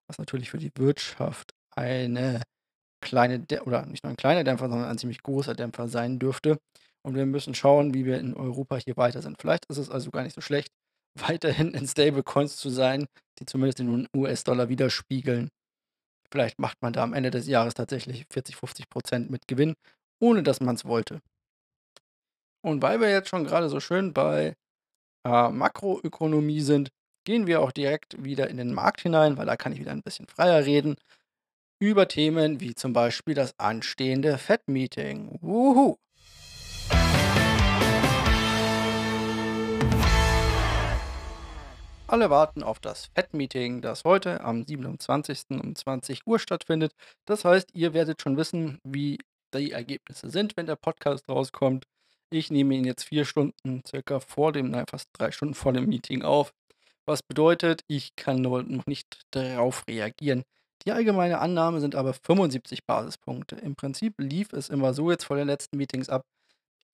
was 0.09 0.19
natürlich 0.19 0.51
für 0.51 0.59
die 0.59 0.71
Wirtschaft 0.77 1.53
eine 1.75 2.43
kleine 3.01 3.41
Dä 3.41 3.61
oder 3.61 3.87
nicht 3.87 4.05
nur 4.05 4.11
ein 4.11 4.17
kleiner 4.17 4.45
Dämpfer, 4.45 4.69
sondern 4.69 4.89
ein 4.89 4.99
ziemlich 4.99 5.23
großer 5.23 5.55
Dämpfer 5.55 5.89
sein 5.89 6.19
dürfte. 6.19 6.59
Und 7.03 7.15
wir 7.15 7.27
müssen 7.27 7.55
schauen, 7.55 7.95
wie 7.95 8.05
wir 8.05 8.19
in 8.19 8.35
Europa 8.35 8.77
hier 8.77 8.97
weiter 8.97 9.23
sind. 9.23 9.41
Vielleicht 9.41 9.67
ist 9.67 9.79
es 9.79 9.91
also 9.91 10.11
gar 10.11 10.23
nicht 10.23 10.35
so 10.35 10.41
schlecht, 10.41 10.73
weiterhin 11.19 11.73
in 11.73 11.87
Stablecoins 11.87 12.57
zu 12.57 12.69
sein, 12.69 13.07
die 13.39 13.47
zumindest 13.47 13.79
den 13.79 14.09
US-Dollar 14.15 14.69
widerspiegeln. 14.69 15.51
Vielleicht 16.31 16.59
macht 16.59 16.83
man 16.83 16.93
da 16.93 17.03
am 17.03 17.15
Ende 17.15 17.31
des 17.31 17.47
Jahres 17.47 17.75
tatsächlich 17.75 18.27
40, 18.31 18.57
50 18.57 18.87
% 18.89 19.31
mit 19.31 19.47
Gewinn, 19.47 19.75
ohne 20.21 20.43
dass 20.43 20.61
man's 20.61 20.85
wollte. 20.85 21.21
Und 22.65 22.83
weil 22.83 23.01
wir 23.01 23.11
jetzt 23.11 23.29
schon 23.29 23.45
grade 23.45 23.69
so 23.69 23.79
schön 23.79 24.13
bei, 24.13 24.55
äh, 25.27 25.51
Makroökonomie 25.51 26.61
sind, 26.61 26.91
gehen 27.25 27.47
wir 27.47 27.61
auch 27.61 27.73
direkt 27.73 28.23
wieder 28.25 28.49
in 28.49 28.57
den 28.59 28.73
Markt 28.73 29.01
hinein, 29.03 29.37
weil 29.37 29.47
da 29.47 29.57
kann 29.57 29.73
ich 29.73 29.81
wieder 29.81 29.93
'n 29.93 30.03
bisschen 30.03 30.27
freier 30.29 30.65
reden. 30.65 30.97
über 31.79 32.09
Themen 32.09 32.61
wie 32.61 32.75
zum 32.75 32.93
Beispiel 32.95 33.35
das 33.35 33.59
anstehende 33.59 34.39
Fed-Meeting. 34.39 35.39
Wuhu! 35.43 35.97
Alle 42.09 42.31
warten 42.31 42.63
auf 42.63 42.79
das 42.79 43.07
Fed-Meeting, 43.15 43.81
das 43.83 44.05
heute 44.05 44.41
am 44.43 44.65
27. 44.65 45.61
um 45.61 45.75
20 45.75 46.27
Uhr 46.27 46.39
stattfindet. 46.39 46.93
Das 47.27 47.45
heißt, 47.45 47.71
ihr 47.75 47.95
werdet 47.95 48.23
schon 48.23 48.37
wissen, 48.37 48.79
wie 48.85 49.19
die 49.55 49.73
Ergebnisse 49.73 50.31
sind, 50.31 50.57
wenn 50.57 50.67
der 50.67 50.77
Podcast 50.77 51.29
rauskommt. 51.29 51.85
Ich 52.31 52.51
nehme 52.51 52.75
ihn 52.75 52.85
jetzt 52.85 53.05
vier 53.05 53.25
Stunden 53.25 53.83
circa 53.87 54.19
vor 54.21 54.53
dem, 54.53 54.71
nein, 54.71 54.85
fast 54.91 55.09
drei 55.13 55.31
Stunden 55.31 55.55
vor 55.55 55.73
dem 55.73 55.87
Meeting 55.87 56.23
auf. 56.23 56.53
Was 57.07 57.23
bedeutet, 57.23 57.83
ich 57.87 58.17
kann 58.17 58.43
noch 58.43 58.63
nicht 58.87 59.23
darauf 59.31 59.85
reagieren. 59.89 60.43
Die 60.85 60.93
allgemeine 60.93 61.39
Annahme 61.39 61.81
sind 61.81 61.95
aber 61.95 62.15
75 62.15 62.85
Basispunkte. 62.85 63.57
Im 63.57 63.77
Prinzip 63.77 64.15
lief 64.19 64.53
es 64.53 64.69
immer 64.69 64.93
so 64.93 65.11
jetzt 65.11 65.25
vor 65.25 65.37
den 65.37 65.47
letzten 65.47 65.77
Meetings 65.77 66.09
ab, 66.09 66.23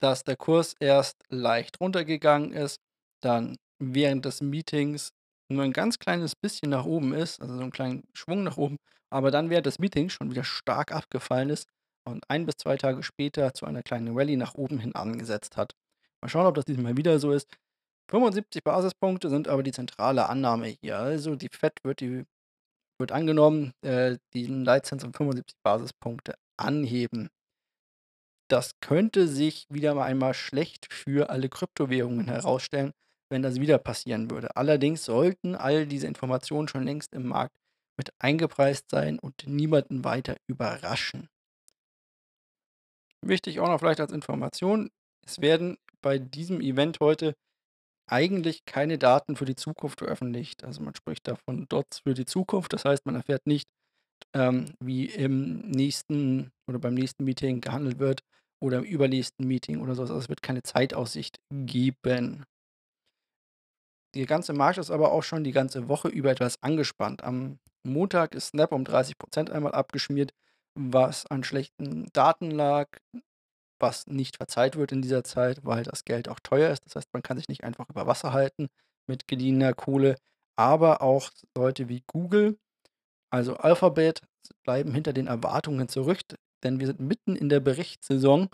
dass 0.00 0.24
der 0.24 0.36
Kurs 0.36 0.74
erst 0.80 1.16
leicht 1.30 1.80
runtergegangen 1.80 2.52
ist, 2.52 2.78
dann 3.22 3.56
während 3.78 4.24
des 4.26 4.42
Meetings 4.42 5.12
nur 5.48 5.64
ein 5.64 5.72
ganz 5.72 5.98
kleines 5.98 6.34
bisschen 6.36 6.70
nach 6.70 6.84
oben 6.84 7.14
ist, 7.14 7.40
also 7.40 7.54
so 7.54 7.62
einen 7.62 7.70
kleinen 7.70 8.04
Schwung 8.12 8.42
nach 8.42 8.58
oben, 8.58 8.76
aber 9.10 9.30
dann 9.30 9.50
während 9.50 9.66
des 9.66 9.78
Meetings 9.78 10.12
schon 10.12 10.30
wieder 10.30 10.44
stark 10.44 10.92
abgefallen 10.92 11.50
ist 11.50 11.66
und 12.04 12.28
ein 12.28 12.46
bis 12.46 12.56
zwei 12.56 12.76
Tage 12.76 13.02
später 13.02 13.54
zu 13.54 13.66
einer 13.66 13.82
kleinen 13.82 14.16
Rallye 14.16 14.36
nach 14.36 14.54
oben 14.54 14.78
hin 14.78 14.94
angesetzt 14.94 15.56
hat. 15.56 15.74
Mal 16.20 16.28
schauen, 16.28 16.46
ob 16.46 16.54
das 16.54 16.64
diesmal 16.64 16.96
wieder 16.96 17.18
so 17.18 17.32
ist. 17.32 17.48
75 18.10 18.62
Basispunkte 18.62 19.28
sind 19.30 19.48
aber 19.48 19.62
die 19.62 19.72
zentrale 19.72 20.28
Annahme 20.28 20.66
hier. 20.80 20.98
Also 20.98 21.36
die 21.36 21.48
Fed 21.50 21.72
wird, 21.82 22.00
die, 22.00 22.24
wird 22.98 23.12
angenommen, 23.12 23.72
äh, 23.82 24.18
den 24.34 24.64
Leitzins 24.64 25.04
um 25.04 25.12
75 25.14 25.56
Basispunkte 25.62 26.34
anheben. 26.56 27.30
Das 28.48 28.78
könnte 28.80 29.28
sich 29.28 29.66
wieder 29.70 29.94
mal 29.94 30.04
einmal 30.04 30.34
schlecht 30.34 30.92
für 30.92 31.30
alle 31.30 31.48
Kryptowährungen 31.48 32.28
herausstellen, 32.28 32.92
wenn 33.30 33.42
das 33.42 33.60
wieder 33.60 33.78
passieren 33.78 34.30
würde. 34.30 34.56
Allerdings 34.56 35.04
sollten 35.04 35.54
all 35.54 35.86
diese 35.86 36.06
Informationen 36.06 36.68
schon 36.68 36.84
längst 36.84 37.14
im 37.14 37.28
Markt 37.28 37.54
mit 37.96 38.12
eingepreist 38.18 38.90
sein 38.90 39.18
und 39.18 39.46
niemanden 39.46 40.04
weiter 40.04 40.36
überraschen. 40.46 41.28
Wichtig 43.24 43.60
auch 43.60 43.68
noch 43.68 43.78
vielleicht 43.78 44.00
als 44.00 44.12
Information, 44.12 44.90
es 45.24 45.40
werden 45.40 45.78
bei 46.02 46.18
diesem 46.18 46.60
Event 46.60 46.98
heute 47.00 47.34
eigentlich 48.10 48.64
keine 48.64 48.98
Daten 48.98 49.36
für 49.36 49.44
die 49.44 49.54
Zukunft 49.54 50.00
veröffentlicht. 50.00 50.64
Also 50.64 50.82
man 50.82 50.94
spricht 50.94 51.28
da 51.28 51.36
von 51.36 51.66
Dots 51.68 52.00
für 52.00 52.14
die 52.14 52.24
Zukunft. 52.24 52.72
Das 52.72 52.84
heißt, 52.84 53.06
man 53.06 53.14
erfährt 53.14 53.46
nicht, 53.46 53.68
ähm, 54.34 54.74
wie 54.80 55.06
im 55.06 55.60
nächsten 55.70 56.50
oder 56.68 56.78
beim 56.78 56.94
nächsten 56.94 57.24
Meeting 57.24 57.60
gehandelt 57.60 57.98
wird 57.98 58.20
oder 58.60 58.78
im 58.78 58.84
übernächsten 58.84 59.46
Meeting 59.46 59.80
oder 59.80 59.94
so. 59.94 60.02
Also 60.02 60.16
es 60.16 60.28
wird 60.28 60.42
keine 60.42 60.62
Zeitaussicht 60.62 61.38
geben. 61.50 62.44
Der 64.14 64.26
ganze 64.26 64.52
Markt 64.52 64.78
ist 64.78 64.90
aber 64.90 65.12
auch 65.12 65.22
schon 65.22 65.44
die 65.44 65.52
ganze 65.52 65.88
Woche 65.88 66.08
über 66.08 66.30
etwas 66.30 66.56
angespannt. 66.62 67.24
Am 67.24 67.58
Montag 67.86 68.34
ist 68.34 68.48
Snap 68.48 68.72
um 68.72 68.84
30% 68.84 69.50
einmal 69.50 69.72
abgeschmiert, 69.72 70.32
was 70.74 71.26
an 71.26 71.44
schlechten 71.44 72.08
Daten 72.12 72.50
lag, 72.50 72.88
was 73.80 74.06
nicht 74.06 74.36
verzeiht 74.36 74.76
wird 74.76 74.92
in 74.92 75.02
dieser 75.02 75.24
Zeit, 75.24 75.64
weil 75.64 75.82
das 75.82 76.04
Geld 76.04 76.28
auch 76.28 76.40
teuer 76.40 76.70
ist. 76.70 76.84
Das 76.86 76.96
heißt, 76.96 77.08
man 77.12 77.22
kann 77.22 77.36
sich 77.36 77.48
nicht 77.48 77.64
einfach 77.64 77.88
über 77.88 78.06
Wasser 78.06 78.32
halten 78.32 78.68
mit 79.08 79.26
gediener 79.26 79.74
Kohle. 79.74 80.16
Aber 80.56 81.02
auch 81.02 81.30
Leute 81.56 81.88
wie 81.88 82.02
Google, 82.06 82.58
also 83.30 83.56
Alphabet, 83.56 84.20
bleiben 84.64 84.92
hinter 84.94 85.12
den 85.12 85.26
Erwartungen 85.26 85.88
zurück, 85.88 86.20
denn 86.62 86.78
wir 86.80 86.86
sind 86.86 87.00
mitten 87.00 87.36
in 87.36 87.48
der 87.48 87.60
Berichtssaison. 87.60 88.48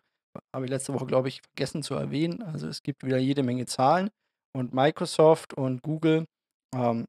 Habe 0.54 0.66
ich 0.66 0.70
letzte 0.70 0.94
Woche, 0.94 1.06
glaube 1.06 1.28
ich, 1.28 1.42
vergessen 1.42 1.82
zu 1.82 1.94
erwähnen. 1.94 2.42
Also 2.42 2.68
es 2.68 2.82
gibt 2.82 3.04
wieder 3.04 3.18
jede 3.18 3.42
Menge 3.42 3.66
Zahlen 3.66 4.10
und 4.56 4.72
Microsoft 4.72 5.54
und 5.54 5.82
Google 5.82 6.26
ähm, 6.74 7.06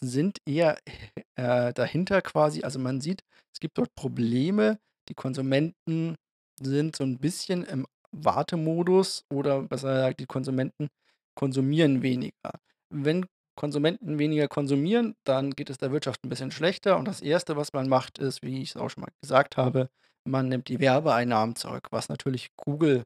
sind 0.00 0.38
eher 0.46 0.78
äh, 1.36 1.72
dahinter 1.72 2.22
quasi. 2.22 2.62
Also 2.62 2.78
man 2.78 3.00
sieht, 3.00 3.22
es 3.52 3.60
gibt 3.60 3.78
dort 3.78 3.94
Probleme. 3.94 4.78
Die 5.08 5.14
Konsumenten 5.14 6.16
sind 6.60 6.96
so 6.96 7.04
ein 7.04 7.18
bisschen 7.18 7.64
im 7.64 7.86
Wartemodus 8.12 9.24
oder 9.32 9.62
besser 9.62 9.94
gesagt, 9.94 10.20
die 10.20 10.26
Konsumenten 10.26 10.88
konsumieren 11.34 12.02
weniger. 12.02 12.52
Wenn 12.90 13.26
Konsumenten 13.56 14.18
weniger 14.18 14.48
konsumieren, 14.48 15.16
dann 15.24 15.50
geht 15.50 15.70
es 15.70 15.78
der 15.78 15.90
Wirtschaft 15.92 16.24
ein 16.24 16.28
bisschen 16.28 16.50
schlechter. 16.50 16.96
Und 16.96 17.06
das 17.06 17.20
Erste, 17.20 17.56
was 17.56 17.72
man 17.72 17.88
macht, 17.88 18.18
ist, 18.18 18.42
wie 18.42 18.62
ich 18.62 18.70
es 18.70 18.76
auch 18.76 18.88
schon 18.88 19.02
mal 19.02 19.12
gesagt 19.20 19.56
habe, 19.56 19.90
man 20.24 20.48
nimmt 20.48 20.68
die 20.68 20.78
Werbeeinnahmen 20.78 21.56
zurück, 21.56 21.88
was 21.90 22.08
natürlich 22.08 22.48
Google 22.56 23.02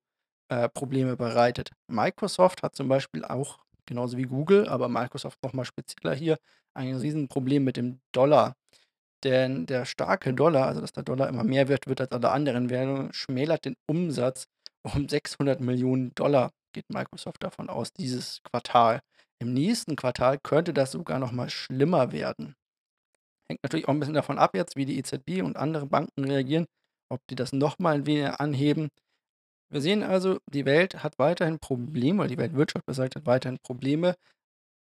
äh, 0.50 0.68
Probleme 0.68 1.16
bereitet. 1.16 1.70
Microsoft 1.88 2.62
hat 2.62 2.76
zum 2.76 2.88
Beispiel 2.88 3.24
auch, 3.24 3.60
genauso 3.92 4.16
wie 4.16 4.22
Google, 4.24 4.68
aber 4.68 4.88
Microsoft 4.88 5.42
nochmal 5.42 5.64
spezieller 5.64 6.14
hier, 6.14 6.38
ein 6.74 6.94
Riesenproblem 6.96 7.62
mit 7.64 7.76
dem 7.76 8.00
Dollar. 8.12 8.54
Denn 9.24 9.66
der 9.66 9.84
starke 9.84 10.34
Dollar, 10.34 10.66
also 10.66 10.80
dass 10.80 10.92
der 10.92 11.04
Dollar 11.04 11.28
immer 11.28 11.44
mehr 11.44 11.68
wert 11.68 11.86
wird 11.86 12.00
als 12.00 12.10
alle 12.12 12.30
anderen 12.30 12.70
Währungen, 12.70 13.12
schmälert 13.12 13.64
den 13.64 13.76
Umsatz 13.86 14.46
um 14.82 15.08
600 15.08 15.60
Millionen 15.60 16.12
Dollar, 16.14 16.50
geht 16.72 16.90
Microsoft 16.90 17.42
davon 17.44 17.68
aus, 17.68 17.92
dieses 17.92 18.42
Quartal. 18.42 19.00
Im 19.38 19.52
nächsten 19.52 19.96
Quartal 19.96 20.38
könnte 20.42 20.72
das 20.72 20.92
sogar 20.92 21.18
noch 21.18 21.32
mal 21.32 21.50
schlimmer 21.50 22.12
werden. 22.12 22.56
Hängt 23.48 23.62
natürlich 23.62 23.86
auch 23.86 23.92
ein 23.92 24.00
bisschen 24.00 24.14
davon 24.14 24.38
ab 24.38 24.54
jetzt, 24.54 24.76
wie 24.76 24.86
die 24.86 24.98
EZB 24.98 25.42
und 25.42 25.56
andere 25.56 25.86
Banken 25.86 26.24
reagieren, 26.24 26.66
ob 27.10 27.20
die 27.28 27.34
das 27.34 27.52
noch 27.52 27.78
mal 27.78 27.94
ein 27.94 28.06
wenig 28.06 28.28
anheben. 28.40 28.88
Wir 29.72 29.80
sehen 29.80 30.02
also, 30.02 30.36
die 30.52 30.66
Welt 30.66 31.02
hat 31.02 31.18
weiterhin 31.18 31.58
Probleme, 31.58 32.20
oder 32.20 32.28
die 32.28 32.36
Weltwirtschaft 32.36 32.84
besagt 32.84 33.16
hat 33.16 33.24
weiterhin 33.24 33.58
Probleme 33.58 34.16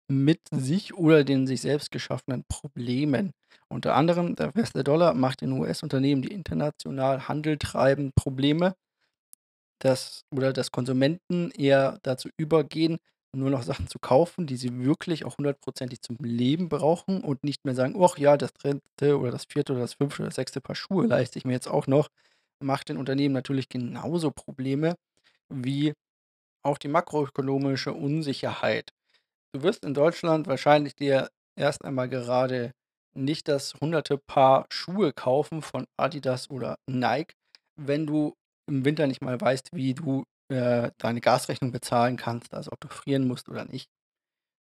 mit 0.09 0.41
sich 0.51 0.95
oder 0.95 1.25
den 1.25 1.47
sich 1.47 1.63
selbst 1.63 1.91
geschaffenen 1.93 2.45
Problemen. 2.49 3.33
Unter 3.69 3.95
anderem 3.97 4.37
der 4.37 4.53
feste 4.53 4.85
Dollar 4.85 5.15
macht 5.15 5.43
den 5.43 5.53
US-Unternehmen, 5.53 6.23
die 6.23 6.33
international 6.33 7.29
Handel 7.29 7.59
treiben, 7.59 8.13
Probleme, 8.17 8.75
dass 9.81 10.23
oder 10.35 10.53
dass 10.53 10.71
Konsumenten 10.73 11.51
eher 11.51 11.99
dazu 12.03 12.29
übergehen, 12.37 12.99
nur 13.37 13.51
noch 13.51 13.63
Sachen 13.65 13.89
zu 13.89 13.99
kaufen, 13.99 14.47
die 14.47 14.57
sie 14.57 14.85
wirklich 14.85 15.25
auch 15.25 15.37
hundertprozentig 15.39 16.01
zum 16.03 16.17
Leben 16.23 16.69
brauchen 16.69 17.23
und 17.23 17.43
nicht 17.45 17.65
mehr 17.65 17.75
sagen: 17.75 17.97
„Och 17.97 18.19
ja, 18.19 18.37
das 18.37 18.53
dritte 18.55 19.19
oder 19.19 19.33
das 19.33 19.45
vierte 19.49 19.73
oder 19.73 19.83
das 19.83 19.95
fünfte 19.95 20.23
oder 20.23 20.29
das 20.29 20.37
sechste 20.37 20.61
Paar 20.61 20.77
Schuhe 20.77 21.07
leiste 21.07 21.39
ich 21.39 21.45
mir 21.45 21.53
jetzt 21.55 21.69
auch 21.69 21.87
noch.“ 21.89 22.09
Macht 22.65 22.89
den 22.89 22.97
Unternehmen 22.97 23.35
natürlich 23.35 23.69
genauso 23.69 24.31
Probleme 24.31 24.97
wie 25.51 25.93
auch 26.65 26.79
die 26.79 26.89
makroökonomische 26.89 27.93
Unsicherheit. 27.93 28.91
Du 29.53 29.63
wirst 29.63 29.85
in 29.85 29.93
Deutschland 29.93 30.47
wahrscheinlich 30.47 30.97
dir 30.97 31.29
erst 31.57 31.85
einmal 31.85 32.09
gerade 32.09 32.73
nicht 33.15 33.49
das 33.49 33.75
hunderte 33.75 34.17
Paar 34.19 34.67
Schuhe 34.71 35.13
kaufen 35.13 35.63
von 35.63 35.87
Adidas 35.99 36.51
oder 36.51 36.79
Nike, 36.87 37.35
wenn 37.77 38.07
du 38.07 38.35
im 38.67 38.85
Winter 38.85 39.07
nicht 39.07 39.21
mal 39.21 39.39
weißt, 39.39 39.69
wie 39.73 39.95
du, 39.95 40.25
äh, 40.49 40.91
deine 40.99 41.21
Gasrechnung 41.21 41.71
bezahlen 41.71 42.17
kannst, 42.17 42.55
also 42.55 42.73
ob 42.73 42.81
du 42.81 42.89
frieren 42.89 43.29
musst 43.29 43.49
oder 43.49 43.67
nicht. 43.67 43.91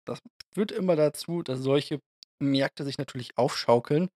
Das 0.06 0.20
führt 0.54 0.72
immer 0.72 0.96
dazu, 0.96 1.44
dass 1.44 1.60
solche 1.60 2.00
Märkte 2.40 2.84
sich 2.86 2.98
natürlich 2.98 3.38
aufschaukeln 3.38 4.10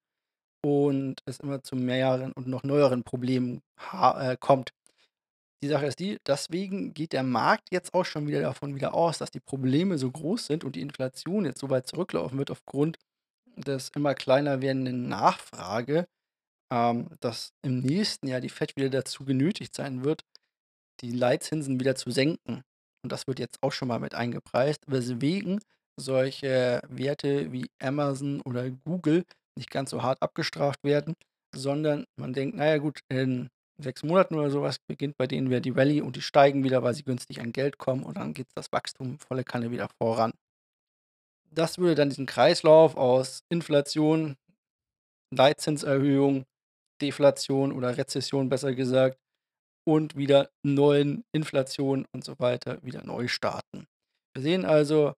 und 0.65 1.21
es 1.27 1.39
immer 1.41 1.61
zu 1.61 1.75
mehreren 1.75 2.31
und 2.31 2.47
noch 2.47 2.63
neueren 2.63 3.03
Problemen 3.03 3.61
äh, 3.93 4.35
kommt. 4.39 4.71
Die 5.61 5.67
Sache 5.67 5.85
ist 5.85 5.99
die, 5.99 6.17
deswegen 6.25 6.95
geht 6.95 7.13
der 7.13 7.21
Markt 7.21 7.69
jetzt 7.71 7.93
auch 7.93 8.03
schon 8.03 8.27
wieder 8.27 8.41
davon 8.41 8.73
wieder 8.73 8.95
aus, 8.95 9.19
dass 9.19 9.29
die 9.29 9.39
Probleme 9.39 9.99
so 9.99 10.09
groß 10.09 10.47
sind 10.47 10.63
und 10.63 10.75
die 10.75 10.81
Inflation 10.81 11.45
jetzt 11.45 11.59
so 11.59 11.69
weit 11.69 11.85
zurücklaufen 11.85 12.39
wird 12.39 12.49
aufgrund 12.49 12.97
des 13.55 13.89
immer 13.89 14.15
kleiner 14.15 14.63
werdenden 14.63 15.07
Nachfrage, 15.07 16.07
ähm, 16.71 17.09
dass 17.19 17.53
im 17.61 17.81
nächsten 17.81 18.27
Jahr 18.27 18.41
die 18.41 18.49
Fed 18.49 18.75
wieder 18.75 18.89
dazu 18.89 19.23
genötigt 19.23 19.75
sein 19.75 20.03
wird, 20.03 20.23
die 21.01 21.11
Leitzinsen 21.11 21.79
wieder 21.79 21.95
zu 21.95 22.09
senken. 22.09 22.63
Und 23.03 23.11
das 23.11 23.27
wird 23.27 23.37
jetzt 23.37 23.61
auch 23.61 23.71
schon 23.71 23.87
mal 23.87 23.99
mit 23.99 24.15
eingepreist, 24.15 24.81
weswegen 24.87 25.59
solche 25.95 26.81
Werte 26.89 27.51
wie 27.51 27.69
Amazon 27.79 28.41
oder 28.41 28.71
Google 28.71 29.25
nicht 29.57 29.71
ganz 29.71 29.89
so 29.89 30.03
hart 30.03 30.21
abgestraft 30.21 30.83
werden, 30.83 31.15
sondern 31.53 32.05
man 32.17 32.33
denkt, 32.33 32.55
naja 32.55 32.77
gut, 32.77 32.99
in 33.09 33.49
sechs 33.77 34.03
Monaten 34.03 34.35
oder 34.35 34.49
sowas 34.49 34.77
beginnt 34.87 35.17
bei 35.17 35.27
denen 35.27 35.49
wieder 35.49 35.61
die 35.61 35.71
Rallye 35.71 36.01
und 36.01 36.15
die 36.15 36.21
steigen 36.21 36.63
wieder, 36.63 36.83
weil 36.83 36.93
sie 36.93 37.03
günstig 37.03 37.41
an 37.41 37.51
Geld 37.51 37.77
kommen 37.77 38.03
und 38.03 38.17
dann 38.17 38.33
geht 38.33 38.47
das 38.55 38.71
Wachstum 38.71 39.19
volle 39.19 39.43
Kanne 39.43 39.71
wieder 39.71 39.89
voran. 40.01 40.33
Das 41.51 41.77
würde 41.77 41.95
dann 41.95 42.09
diesen 42.09 42.25
Kreislauf 42.25 42.95
aus 42.97 43.43
Inflation, 43.49 44.35
Leitzinserhöhung, 45.33 46.45
Deflation 47.01 47.71
oder 47.71 47.97
Rezession 47.97 48.49
besser 48.49 48.73
gesagt 48.73 49.17
und 49.85 50.15
wieder 50.15 50.49
neuen 50.63 51.23
Inflation 51.33 52.05
und 52.13 52.23
so 52.23 52.39
weiter 52.39 52.81
wieder 52.83 53.03
neu 53.03 53.27
starten. 53.27 53.87
Wir 54.33 54.41
sehen 54.41 54.65
also, 54.65 55.13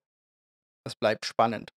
es 0.84 0.94
bleibt 0.94 1.26
spannend. 1.26 1.70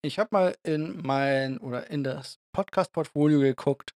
Ich 0.00 0.20
habe 0.20 0.28
mal 0.30 0.56
in 0.62 1.02
mein 1.02 1.58
oder 1.58 1.90
in 1.90 2.04
das 2.04 2.38
Podcast-Portfolio 2.52 3.40
geguckt 3.40 3.94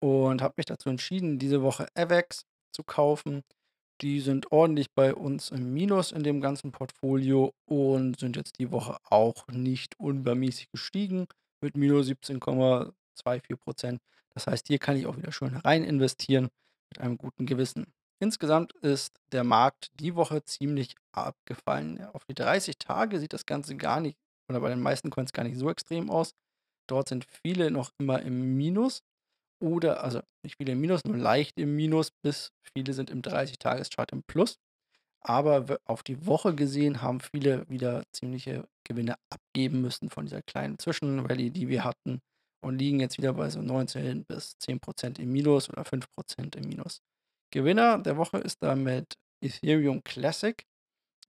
und 0.00 0.40
habe 0.40 0.54
mich 0.56 0.66
dazu 0.66 0.88
entschieden, 0.88 1.40
diese 1.40 1.62
Woche 1.62 1.88
Avex 1.96 2.44
zu 2.70 2.84
kaufen. 2.84 3.42
Die 4.02 4.20
sind 4.20 4.52
ordentlich 4.52 4.92
bei 4.94 5.14
uns 5.14 5.50
im 5.50 5.74
Minus 5.74 6.12
in 6.12 6.22
dem 6.22 6.40
ganzen 6.40 6.70
Portfolio 6.70 7.54
und 7.64 8.20
sind 8.20 8.36
jetzt 8.36 8.60
die 8.60 8.70
Woche 8.70 8.96
auch 9.02 9.48
nicht 9.48 9.98
unübermäßig 9.98 10.70
gestiegen 10.70 11.26
mit 11.60 11.76
minus 11.76 12.06
17,24%. 12.06 13.98
Das 14.34 14.46
heißt, 14.46 14.68
hier 14.68 14.78
kann 14.78 14.96
ich 14.96 15.06
auch 15.06 15.16
wieder 15.16 15.32
schön 15.32 15.56
rein 15.56 15.82
investieren 15.82 16.50
mit 16.90 17.00
einem 17.00 17.18
guten 17.18 17.46
Gewissen. 17.46 17.92
Insgesamt 18.20 18.74
ist 18.74 19.18
der 19.32 19.42
Markt 19.42 19.90
die 19.94 20.14
Woche 20.14 20.44
ziemlich 20.44 20.94
abgefallen. 21.10 22.04
Auf 22.12 22.24
die 22.26 22.34
30 22.34 22.78
Tage 22.78 23.18
sieht 23.18 23.32
das 23.32 23.46
Ganze 23.46 23.76
gar 23.76 24.00
nicht 24.00 24.16
oder 24.52 24.60
bei 24.60 24.70
den 24.70 24.80
meisten 24.80 25.10
Coins 25.10 25.32
gar 25.32 25.44
nicht 25.44 25.58
so 25.58 25.70
extrem 25.70 26.10
aus. 26.10 26.34
Dort 26.88 27.08
sind 27.08 27.26
viele 27.44 27.70
noch 27.70 27.90
immer 27.98 28.22
im 28.22 28.56
Minus 28.56 29.02
oder 29.60 30.02
also 30.02 30.20
nicht 30.44 30.56
viele 30.56 30.72
im 30.72 30.80
Minus, 30.80 31.04
nur 31.04 31.16
leicht 31.16 31.58
im 31.58 31.76
Minus, 31.76 32.10
bis 32.10 32.50
viele 32.74 32.92
sind 32.92 33.10
im 33.10 33.22
30-Tages-Chart 33.22 34.10
im 34.12 34.22
Plus. 34.24 34.56
Aber 35.24 35.78
auf 35.84 36.02
die 36.02 36.26
Woche 36.26 36.54
gesehen 36.54 37.00
haben 37.00 37.20
viele 37.20 37.68
wieder 37.68 38.02
ziemliche 38.12 38.66
Gewinne 38.84 39.14
abgeben 39.30 39.80
müssen 39.80 40.10
von 40.10 40.26
dieser 40.26 40.42
kleinen 40.42 40.78
Zwischenrallye, 40.78 41.50
die 41.50 41.68
wir 41.68 41.84
hatten 41.84 42.20
und 42.60 42.78
liegen 42.78 42.98
jetzt 42.98 43.18
wieder 43.18 43.32
bei 43.34 43.48
so 43.48 43.62
19 43.62 44.24
bis 44.24 44.56
10% 44.60 45.20
im 45.20 45.30
Minus 45.30 45.70
oder 45.70 45.82
5% 45.82 46.56
im 46.56 46.68
Minus. 46.68 47.00
Gewinner 47.52 47.98
der 47.98 48.16
Woche 48.16 48.38
ist 48.38 48.56
damit 48.62 49.14
Ethereum 49.40 50.02
Classic, 50.02 50.64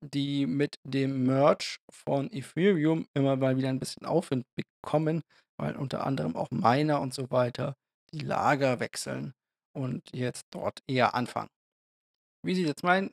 die 0.03 0.45
mit 0.45 0.75
dem 0.83 1.23
Merge 1.23 1.77
von 1.89 2.31
Ethereum 2.31 3.07
immer 3.13 3.35
mal 3.35 3.57
wieder 3.57 3.69
ein 3.69 3.79
bisschen 3.79 4.05
Aufwind 4.05 4.45
bekommen, 4.55 5.21
weil 5.57 5.75
unter 5.75 6.05
anderem 6.05 6.35
auch 6.35 6.51
Miner 6.51 7.01
und 7.01 7.13
so 7.13 7.31
weiter 7.31 7.75
die 8.13 8.19
Lager 8.19 8.79
wechseln 8.79 9.33
und 9.75 10.03
jetzt 10.13 10.45
dort 10.51 10.79
eher 10.87 11.15
anfangen. 11.15 11.49
Wie 12.45 12.55
sieht 12.55 12.67
jetzt 12.67 12.83
mein 12.83 13.11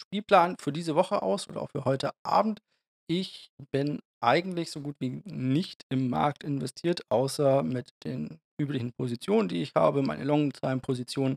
Spielplan 0.00 0.56
für 0.58 0.72
diese 0.72 0.94
Woche 0.94 1.22
aus 1.22 1.48
oder 1.48 1.62
auch 1.62 1.70
für 1.70 1.84
heute 1.84 2.10
Abend? 2.24 2.60
Ich 3.06 3.50
bin 3.72 4.00
eigentlich 4.22 4.70
so 4.70 4.80
gut 4.80 4.96
wie 5.00 5.22
nicht 5.24 5.84
im 5.90 6.08
Markt 6.08 6.44
investiert, 6.44 7.02
außer 7.10 7.62
mit 7.62 7.90
den 8.04 8.40
üblichen 8.60 8.92
Positionen, 8.92 9.48
die 9.48 9.62
ich 9.62 9.72
habe, 9.74 10.02
meine 10.02 10.24
Long-Time-Position 10.24 11.36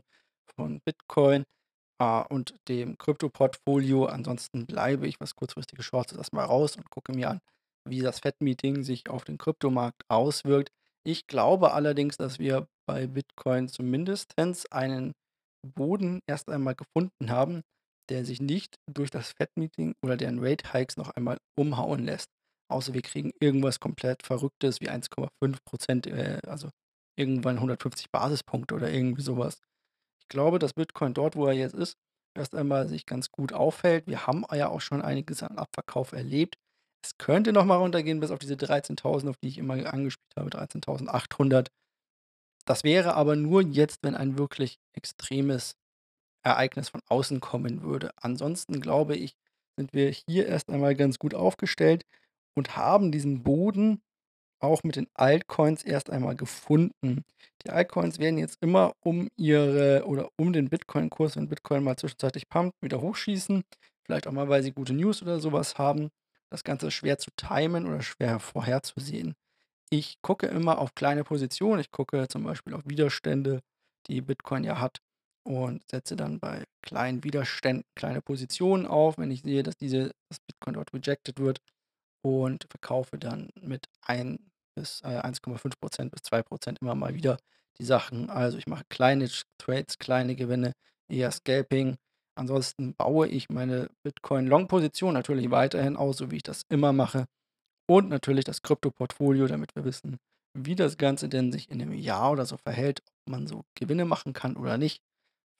von 0.56 0.80
Bitcoin 0.84 1.44
äh, 1.98 2.22
und 2.28 2.54
dem 2.68 2.98
Krypto-Portfolio. 2.98 4.06
Ansonsten 4.06 4.66
bleibe 4.66 5.06
ich, 5.06 5.20
was 5.20 5.34
kurzfristige 5.34 5.82
Shorts 5.82 6.12
ist, 6.12 6.18
erstmal 6.18 6.46
raus 6.46 6.76
und 6.76 6.90
gucke 6.90 7.12
mir 7.12 7.30
an, 7.30 7.40
wie 7.88 8.00
das 8.00 8.20
Fed-Meeting 8.20 8.82
sich 8.82 9.08
auf 9.10 9.24
den 9.24 9.38
Kryptomarkt 9.38 10.02
auswirkt. 10.08 10.70
Ich 11.06 11.26
glaube 11.26 11.72
allerdings, 11.72 12.16
dass 12.16 12.38
wir 12.38 12.66
bei 12.86 13.06
Bitcoin 13.06 13.68
zumindest 13.68 14.32
einen 14.70 15.12
Boden 15.64 16.20
erst 16.26 16.48
einmal 16.48 16.74
gefunden 16.74 17.30
haben, 17.30 17.62
der 18.10 18.24
sich 18.24 18.40
nicht 18.40 18.76
durch 18.90 19.10
das 19.10 19.32
Fed-Meeting 19.32 19.94
oder 20.04 20.16
deren 20.16 20.38
Rate-Hikes 20.38 20.96
noch 20.96 21.10
einmal 21.10 21.38
umhauen 21.58 22.04
lässt. 22.04 22.28
Außer 22.70 22.94
wir 22.94 23.02
kriegen 23.02 23.32
irgendwas 23.40 23.80
komplett 23.80 24.22
Verrücktes 24.22 24.80
wie 24.80 24.90
1,5%, 24.90 26.08
äh, 26.08 26.40
also 26.46 26.70
irgendwann 27.16 27.56
150 27.56 28.10
Basispunkte 28.10 28.74
oder 28.74 28.90
irgendwie 28.90 29.22
sowas. 29.22 29.58
Ich 30.24 30.28
glaube, 30.28 30.58
dass 30.58 30.72
Bitcoin 30.72 31.14
dort, 31.14 31.36
wo 31.36 31.46
er 31.46 31.52
jetzt 31.52 31.74
ist, 31.74 31.98
erst 32.34 32.54
einmal 32.54 32.88
sich 32.88 33.06
ganz 33.06 33.30
gut 33.30 33.52
aufhält. 33.52 34.06
Wir 34.06 34.26
haben 34.26 34.44
ja 34.52 34.68
auch 34.68 34.80
schon 34.80 35.02
einiges 35.02 35.42
an 35.42 35.58
Abverkauf 35.58 36.12
erlebt. 36.12 36.56
Es 37.04 37.18
könnte 37.18 37.52
noch 37.52 37.66
mal 37.66 37.76
runtergehen 37.76 38.20
bis 38.20 38.30
auf 38.30 38.38
diese 38.38 38.54
13.000, 38.54 39.28
auf 39.28 39.36
die 39.36 39.48
ich 39.48 39.58
immer 39.58 39.74
angespielt 39.92 40.32
habe, 40.36 40.48
13.800. 40.50 41.68
Das 42.64 42.82
wäre 42.82 43.14
aber 43.14 43.36
nur 43.36 43.62
jetzt, 43.62 43.98
wenn 44.02 44.14
ein 44.14 44.38
wirklich 44.38 44.78
extremes 44.94 45.76
Ereignis 46.42 46.88
von 46.88 47.02
außen 47.08 47.40
kommen 47.40 47.82
würde. 47.82 48.12
Ansonsten 48.16 48.80
glaube 48.80 49.16
ich, 49.16 49.36
sind 49.76 49.92
wir 49.92 50.10
hier 50.10 50.46
erst 50.46 50.70
einmal 50.70 50.94
ganz 50.94 51.18
gut 51.18 51.34
aufgestellt 51.34 52.06
und 52.56 52.76
haben 52.76 53.12
diesen 53.12 53.42
Boden 53.42 54.02
auch 54.64 54.82
mit 54.84 54.96
den 54.96 55.06
Altcoins 55.14 55.82
erst 55.82 56.10
einmal 56.10 56.36
gefunden. 56.36 57.24
Die 57.64 57.70
Altcoins 57.70 58.18
werden 58.18 58.38
jetzt 58.38 58.58
immer 58.60 58.94
um 59.00 59.28
ihre 59.36 60.04
oder 60.06 60.28
um 60.36 60.52
den 60.52 60.68
Bitcoin-Kurs, 60.68 61.36
wenn 61.36 61.48
Bitcoin 61.48 61.84
mal 61.84 61.96
zwischenzeitlich 61.96 62.48
pumpt, 62.48 62.74
wieder 62.82 63.00
hochschießen. 63.00 63.64
Vielleicht 64.04 64.26
auch 64.26 64.32
mal, 64.32 64.48
weil 64.48 64.62
sie 64.62 64.72
gute 64.72 64.92
News 64.92 65.22
oder 65.22 65.40
sowas 65.40 65.78
haben. 65.78 66.10
Das 66.50 66.64
Ganze 66.64 66.88
ist 66.88 66.94
schwer 66.94 67.18
zu 67.18 67.30
timen 67.36 67.86
oder 67.86 68.02
schwer 68.02 68.38
vorherzusehen. 68.38 69.34
Ich 69.90 70.20
gucke 70.22 70.46
immer 70.46 70.78
auf 70.78 70.94
kleine 70.94 71.24
Positionen. 71.24 71.80
Ich 71.80 71.90
gucke 71.90 72.26
zum 72.28 72.44
Beispiel 72.44 72.74
auf 72.74 72.82
Widerstände, 72.84 73.60
die 74.08 74.20
Bitcoin 74.20 74.64
ja 74.64 74.80
hat 74.80 74.98
und 75.44 75.88
setze 75.90 76.16
dann 76.16 76.40
bei 76.40 76.64
kleinen 76.82 77.22
Widerständen 77.24 77.84
kleine 77.94 78.20
Positionen 78.22 78.86
auf, 78.86 79.18
wenn 79.18 79.30
ich 79.30 79.42
sehe, 79.42 79.62
dass 79.62 79.76
diese 79.76 80.10
dass 80.28 80.40
Bitcoin 80.40 80.74
dort 80.74 80.92
rejected 80.92 81.38
wird 81.38 81.60
und 82.22 82.66
verkaufe 82.70 83.18
dann 83.18 83.50
mit 83.60 83.86
1 84.02 84.40
bis, 84.74 85.00
äh, 85.02 85.18
1,5% 85.20 86.10
bis 86.12 86.22
2% 86.22 86.78
immer 86.82 86.94
mal 86.94 87.14
wieder 87.14 87.38
die 87.78 87.84
Sachen. 87.84 88.30
Also, 88.30 88.58
ich 88.58 88.66
mache 88.66 88.84
kleine 88.88 89.28
Trades, 89.58 89.98
kleine 89.98 90.36
Gewinne, 90.36 90.72
eher 91.08 91.30
Scalping. 91.32 91.96
Ansonsten 92.36 92.94
baue 92.96 93.28
ich 93.28 93.48
meine 93.48 93.88
Bitcoin-Long-Position 94.02 95.14
natürlich 95.14 95.50
weiterhin 95.50 95.96
aus, 95.96 96.16
so 96.18 96.30
wie 96.30 96.36
ich 96.36 96.42
das 96.42 96.62
immer 96.68 96.92
mache. 96.92 97.26
Und 97.88 98.08
natürlich 98.08 98.44
das 98.44 98.62
Krypto-Portfolio, 98.62 99.46
damit 99.46 99.74
wir 99.76 99.84
wissen, 99.84 100.18
wie 100.54 100.74
das 100.76 100.96
Ganze 100.98 101.28
denn 101.28 101.52
sich 101.52 101.70
in 101.70 101.78
'nem 101.78 101.92
Jahr 101.92 102.32
oder 102.32 102.46
so 102.46 102.56
verhält, 102.56 103.02
ob 103.26 103.32
man 103.32 103.46
so 103.46 103.64
Gewinne 103.74 104.04
machen 104.06 104.32
kann 104.32 104.56
oder 104.56 104.78
nicht. 104.78 105.02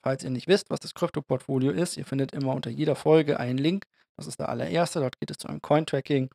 Falls 0.02 0.24
ihr 0.24 0.30
nicht 0.30 0.48
wisst, 0.48 0.70
was 0.70 0.80
das 0.80 0.94
Krypto-Portfolio 0.94 1.72
ist, 1.72 1.96
ihr 1.96 2.04
findet 2.06 2.32
immer 2.32 2.54
unter 2.54 2.70
jeder 2.70 2.96
Folge 2.96 3.40
einen 3.40 3.58
Link. 3.58 3.86
Das 4.16 4.26
ist 4.26 4.38
der 4.40 4.48
allererste. 4.50 5.00
Dort 5.00 5.18
geht 5.20 5.30
es 5.30 5.38
zu 5.38 5.48
einem 5.48 5.62
Cointracking, 5.62 6.30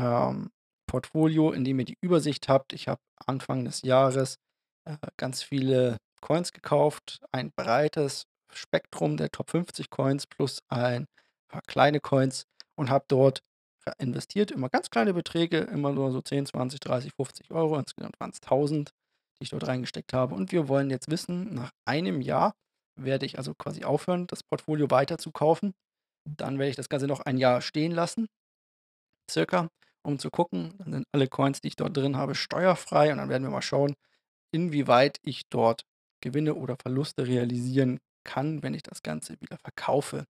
ähm, 0.00 0.50
Portfolio, 0.92 1.52
in 1.52 1.64
dem 1.64 1.78
ihr 1.78 1.86
die 1.86 1.96
Übersicht 2.02 2.50
habt. 2.50 2.74
Ich 2.74 2.86
habe 2.86 3.00
Anfang 3.26 3.64
des 3.64 3.80
Jahres, 3.80 4.36
äh, 4.84 4.98
ganz 5.16 5.42
viele 5.42 5.96
Coins 6.20 6.52
gekauft, 6.52 7.20
ein 7.32 7.50
breites 7.56 8.24
Spektrum 8.52 9.16
der 9.16 9.30
Top 9.30 9.48
50 9.48 9.88
Coins 9.88 10.26
plus 10.26 10.58
ein 10.68 11.06
paar 11.48 11.62
kleine 11.66 11.98
Coins 11.98 12.44
und 12.76 12.90
habe 12.90 13.06
dort 13.08 13.40
investiert, 13.98 14.50
immer 14.50 14.68
ganz 14.68 14.90
kleine 14.90 15.14
Beträge, 15.14 15.60
immer 15.60 15.92
nur 15.92 16.12
so 16.12 16.20
10, 16.20 16.44
20, 16.46 16.78
30, 16.78 17.12
50 17.16 17.50
Euro. 17.52 17.78
Insgesamt 17.78 18.20
waren 18.20 18.30
es 18.30 18.42
1.000, 18.42 18.90
die 19.38 19.44
ich 19.44 19.50
dort 19.50 19.66
reingesteckt 19.66 20.12
habe. 20.12 20.34
Und 20.34 20.52
wir 20.52 20.68
wollen 20.68 20.90
jetzt 20.90 21.10
wissen, 21.10 21.54
nach 21.54 21.70
einem 21.86 22.20
Jahr 22.20 22.52
werde 23.00 23.24
ich 23.24 23.38
also 23.38 23.54
quasi 23.54 23.82
aufhören, 23.82 24.26
das 24.26 24.42
Portfolio 24.42 24.90
weiter 24.90 25.16
zu 25.16 25.32
kaufen. 25.32 25.72
Dann 26.28 26.58
werde 26.58 26.68
ich 26.70 26.76
das 26.76 26.90
Ganze 26.90 27.06
noch 27.06 27.20
ein 27.20 27.38
Jahr 27.38 27.62
stehen 27.62 27.92
lassen, 27.92 28.28
circa, 29.28 29.68
um 30.02 30.18
zu 30.18 30.30
gucken. 30.30 30.74
Dann 30.78 30.92
sind 30.92 31.06
alle 31.12 31.28
Coins, 31.28 31.60
die 31.60 31.68
ich 31.68 31.76
dort 31.76 31.96
drin 31.96 32.16
habe, 32.16 32.34
steuerfrei 32.34 33.12
und 33.12 33.18
dann 33.18 33.28
werden 33.28 33.44
wir 33.44 33.50
mal 33.50 33.62
schauen, 33.62 33.94
inwieweit 34.52 35.18
ich 35.22 35.48
dort 35.50 35.84
Gewinne 36.20 36.54
oder 36.54 36.76
Verluste 36.80 37.26
realisieren 37.26 37.98
kann, 38.24 38.62
wenn 38.62 38.74
ich 38.74 38.82
das 38.82 39.02
Ganze 39.02 39.40
wieder 39.40 39.58
verkaufe. 39.58 40.24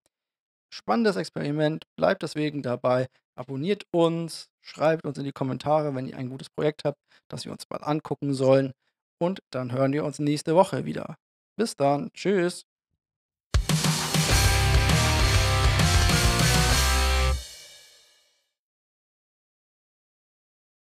Spannendes 0.72 1.16
Experiment, 1.16 1.84
bleibt 1.96 2.22
deswegen 2.22 2.62
dabei, 2.62 3.08
abonniert 3.36 3.84
uns, 3.92 4.48
schreibt 4.62 5.04
uns 5.04 5.18
in 5.18 5.24
die 5.24 5.32
Kommentare, 5.32 5.94
wenn 5.94 6.06
ihr 6.06 6.16
ein 6.16 6.30
gutes 6.30 6.48
Projekt 6.50 6.84
habt, 6.84 6.98
das 7.28 7.44
wir 7.44 7.52
uns 7.52 7.68
mal 7.70 7.78
angucken 7.84 8.34
sollen 8.34 8.72
und 9.20 9.40
dann 9.50 9.72
hören 9.72 9.92
wir 9.92 10.04
uns 10.04 10.18
nächste 10.18 10.54
Woche 10.54 10.84
wieder. 10.86 11.16
Bis 11.56 11.76
dann, 11.76 12.10
tschüss. 12.14 12.64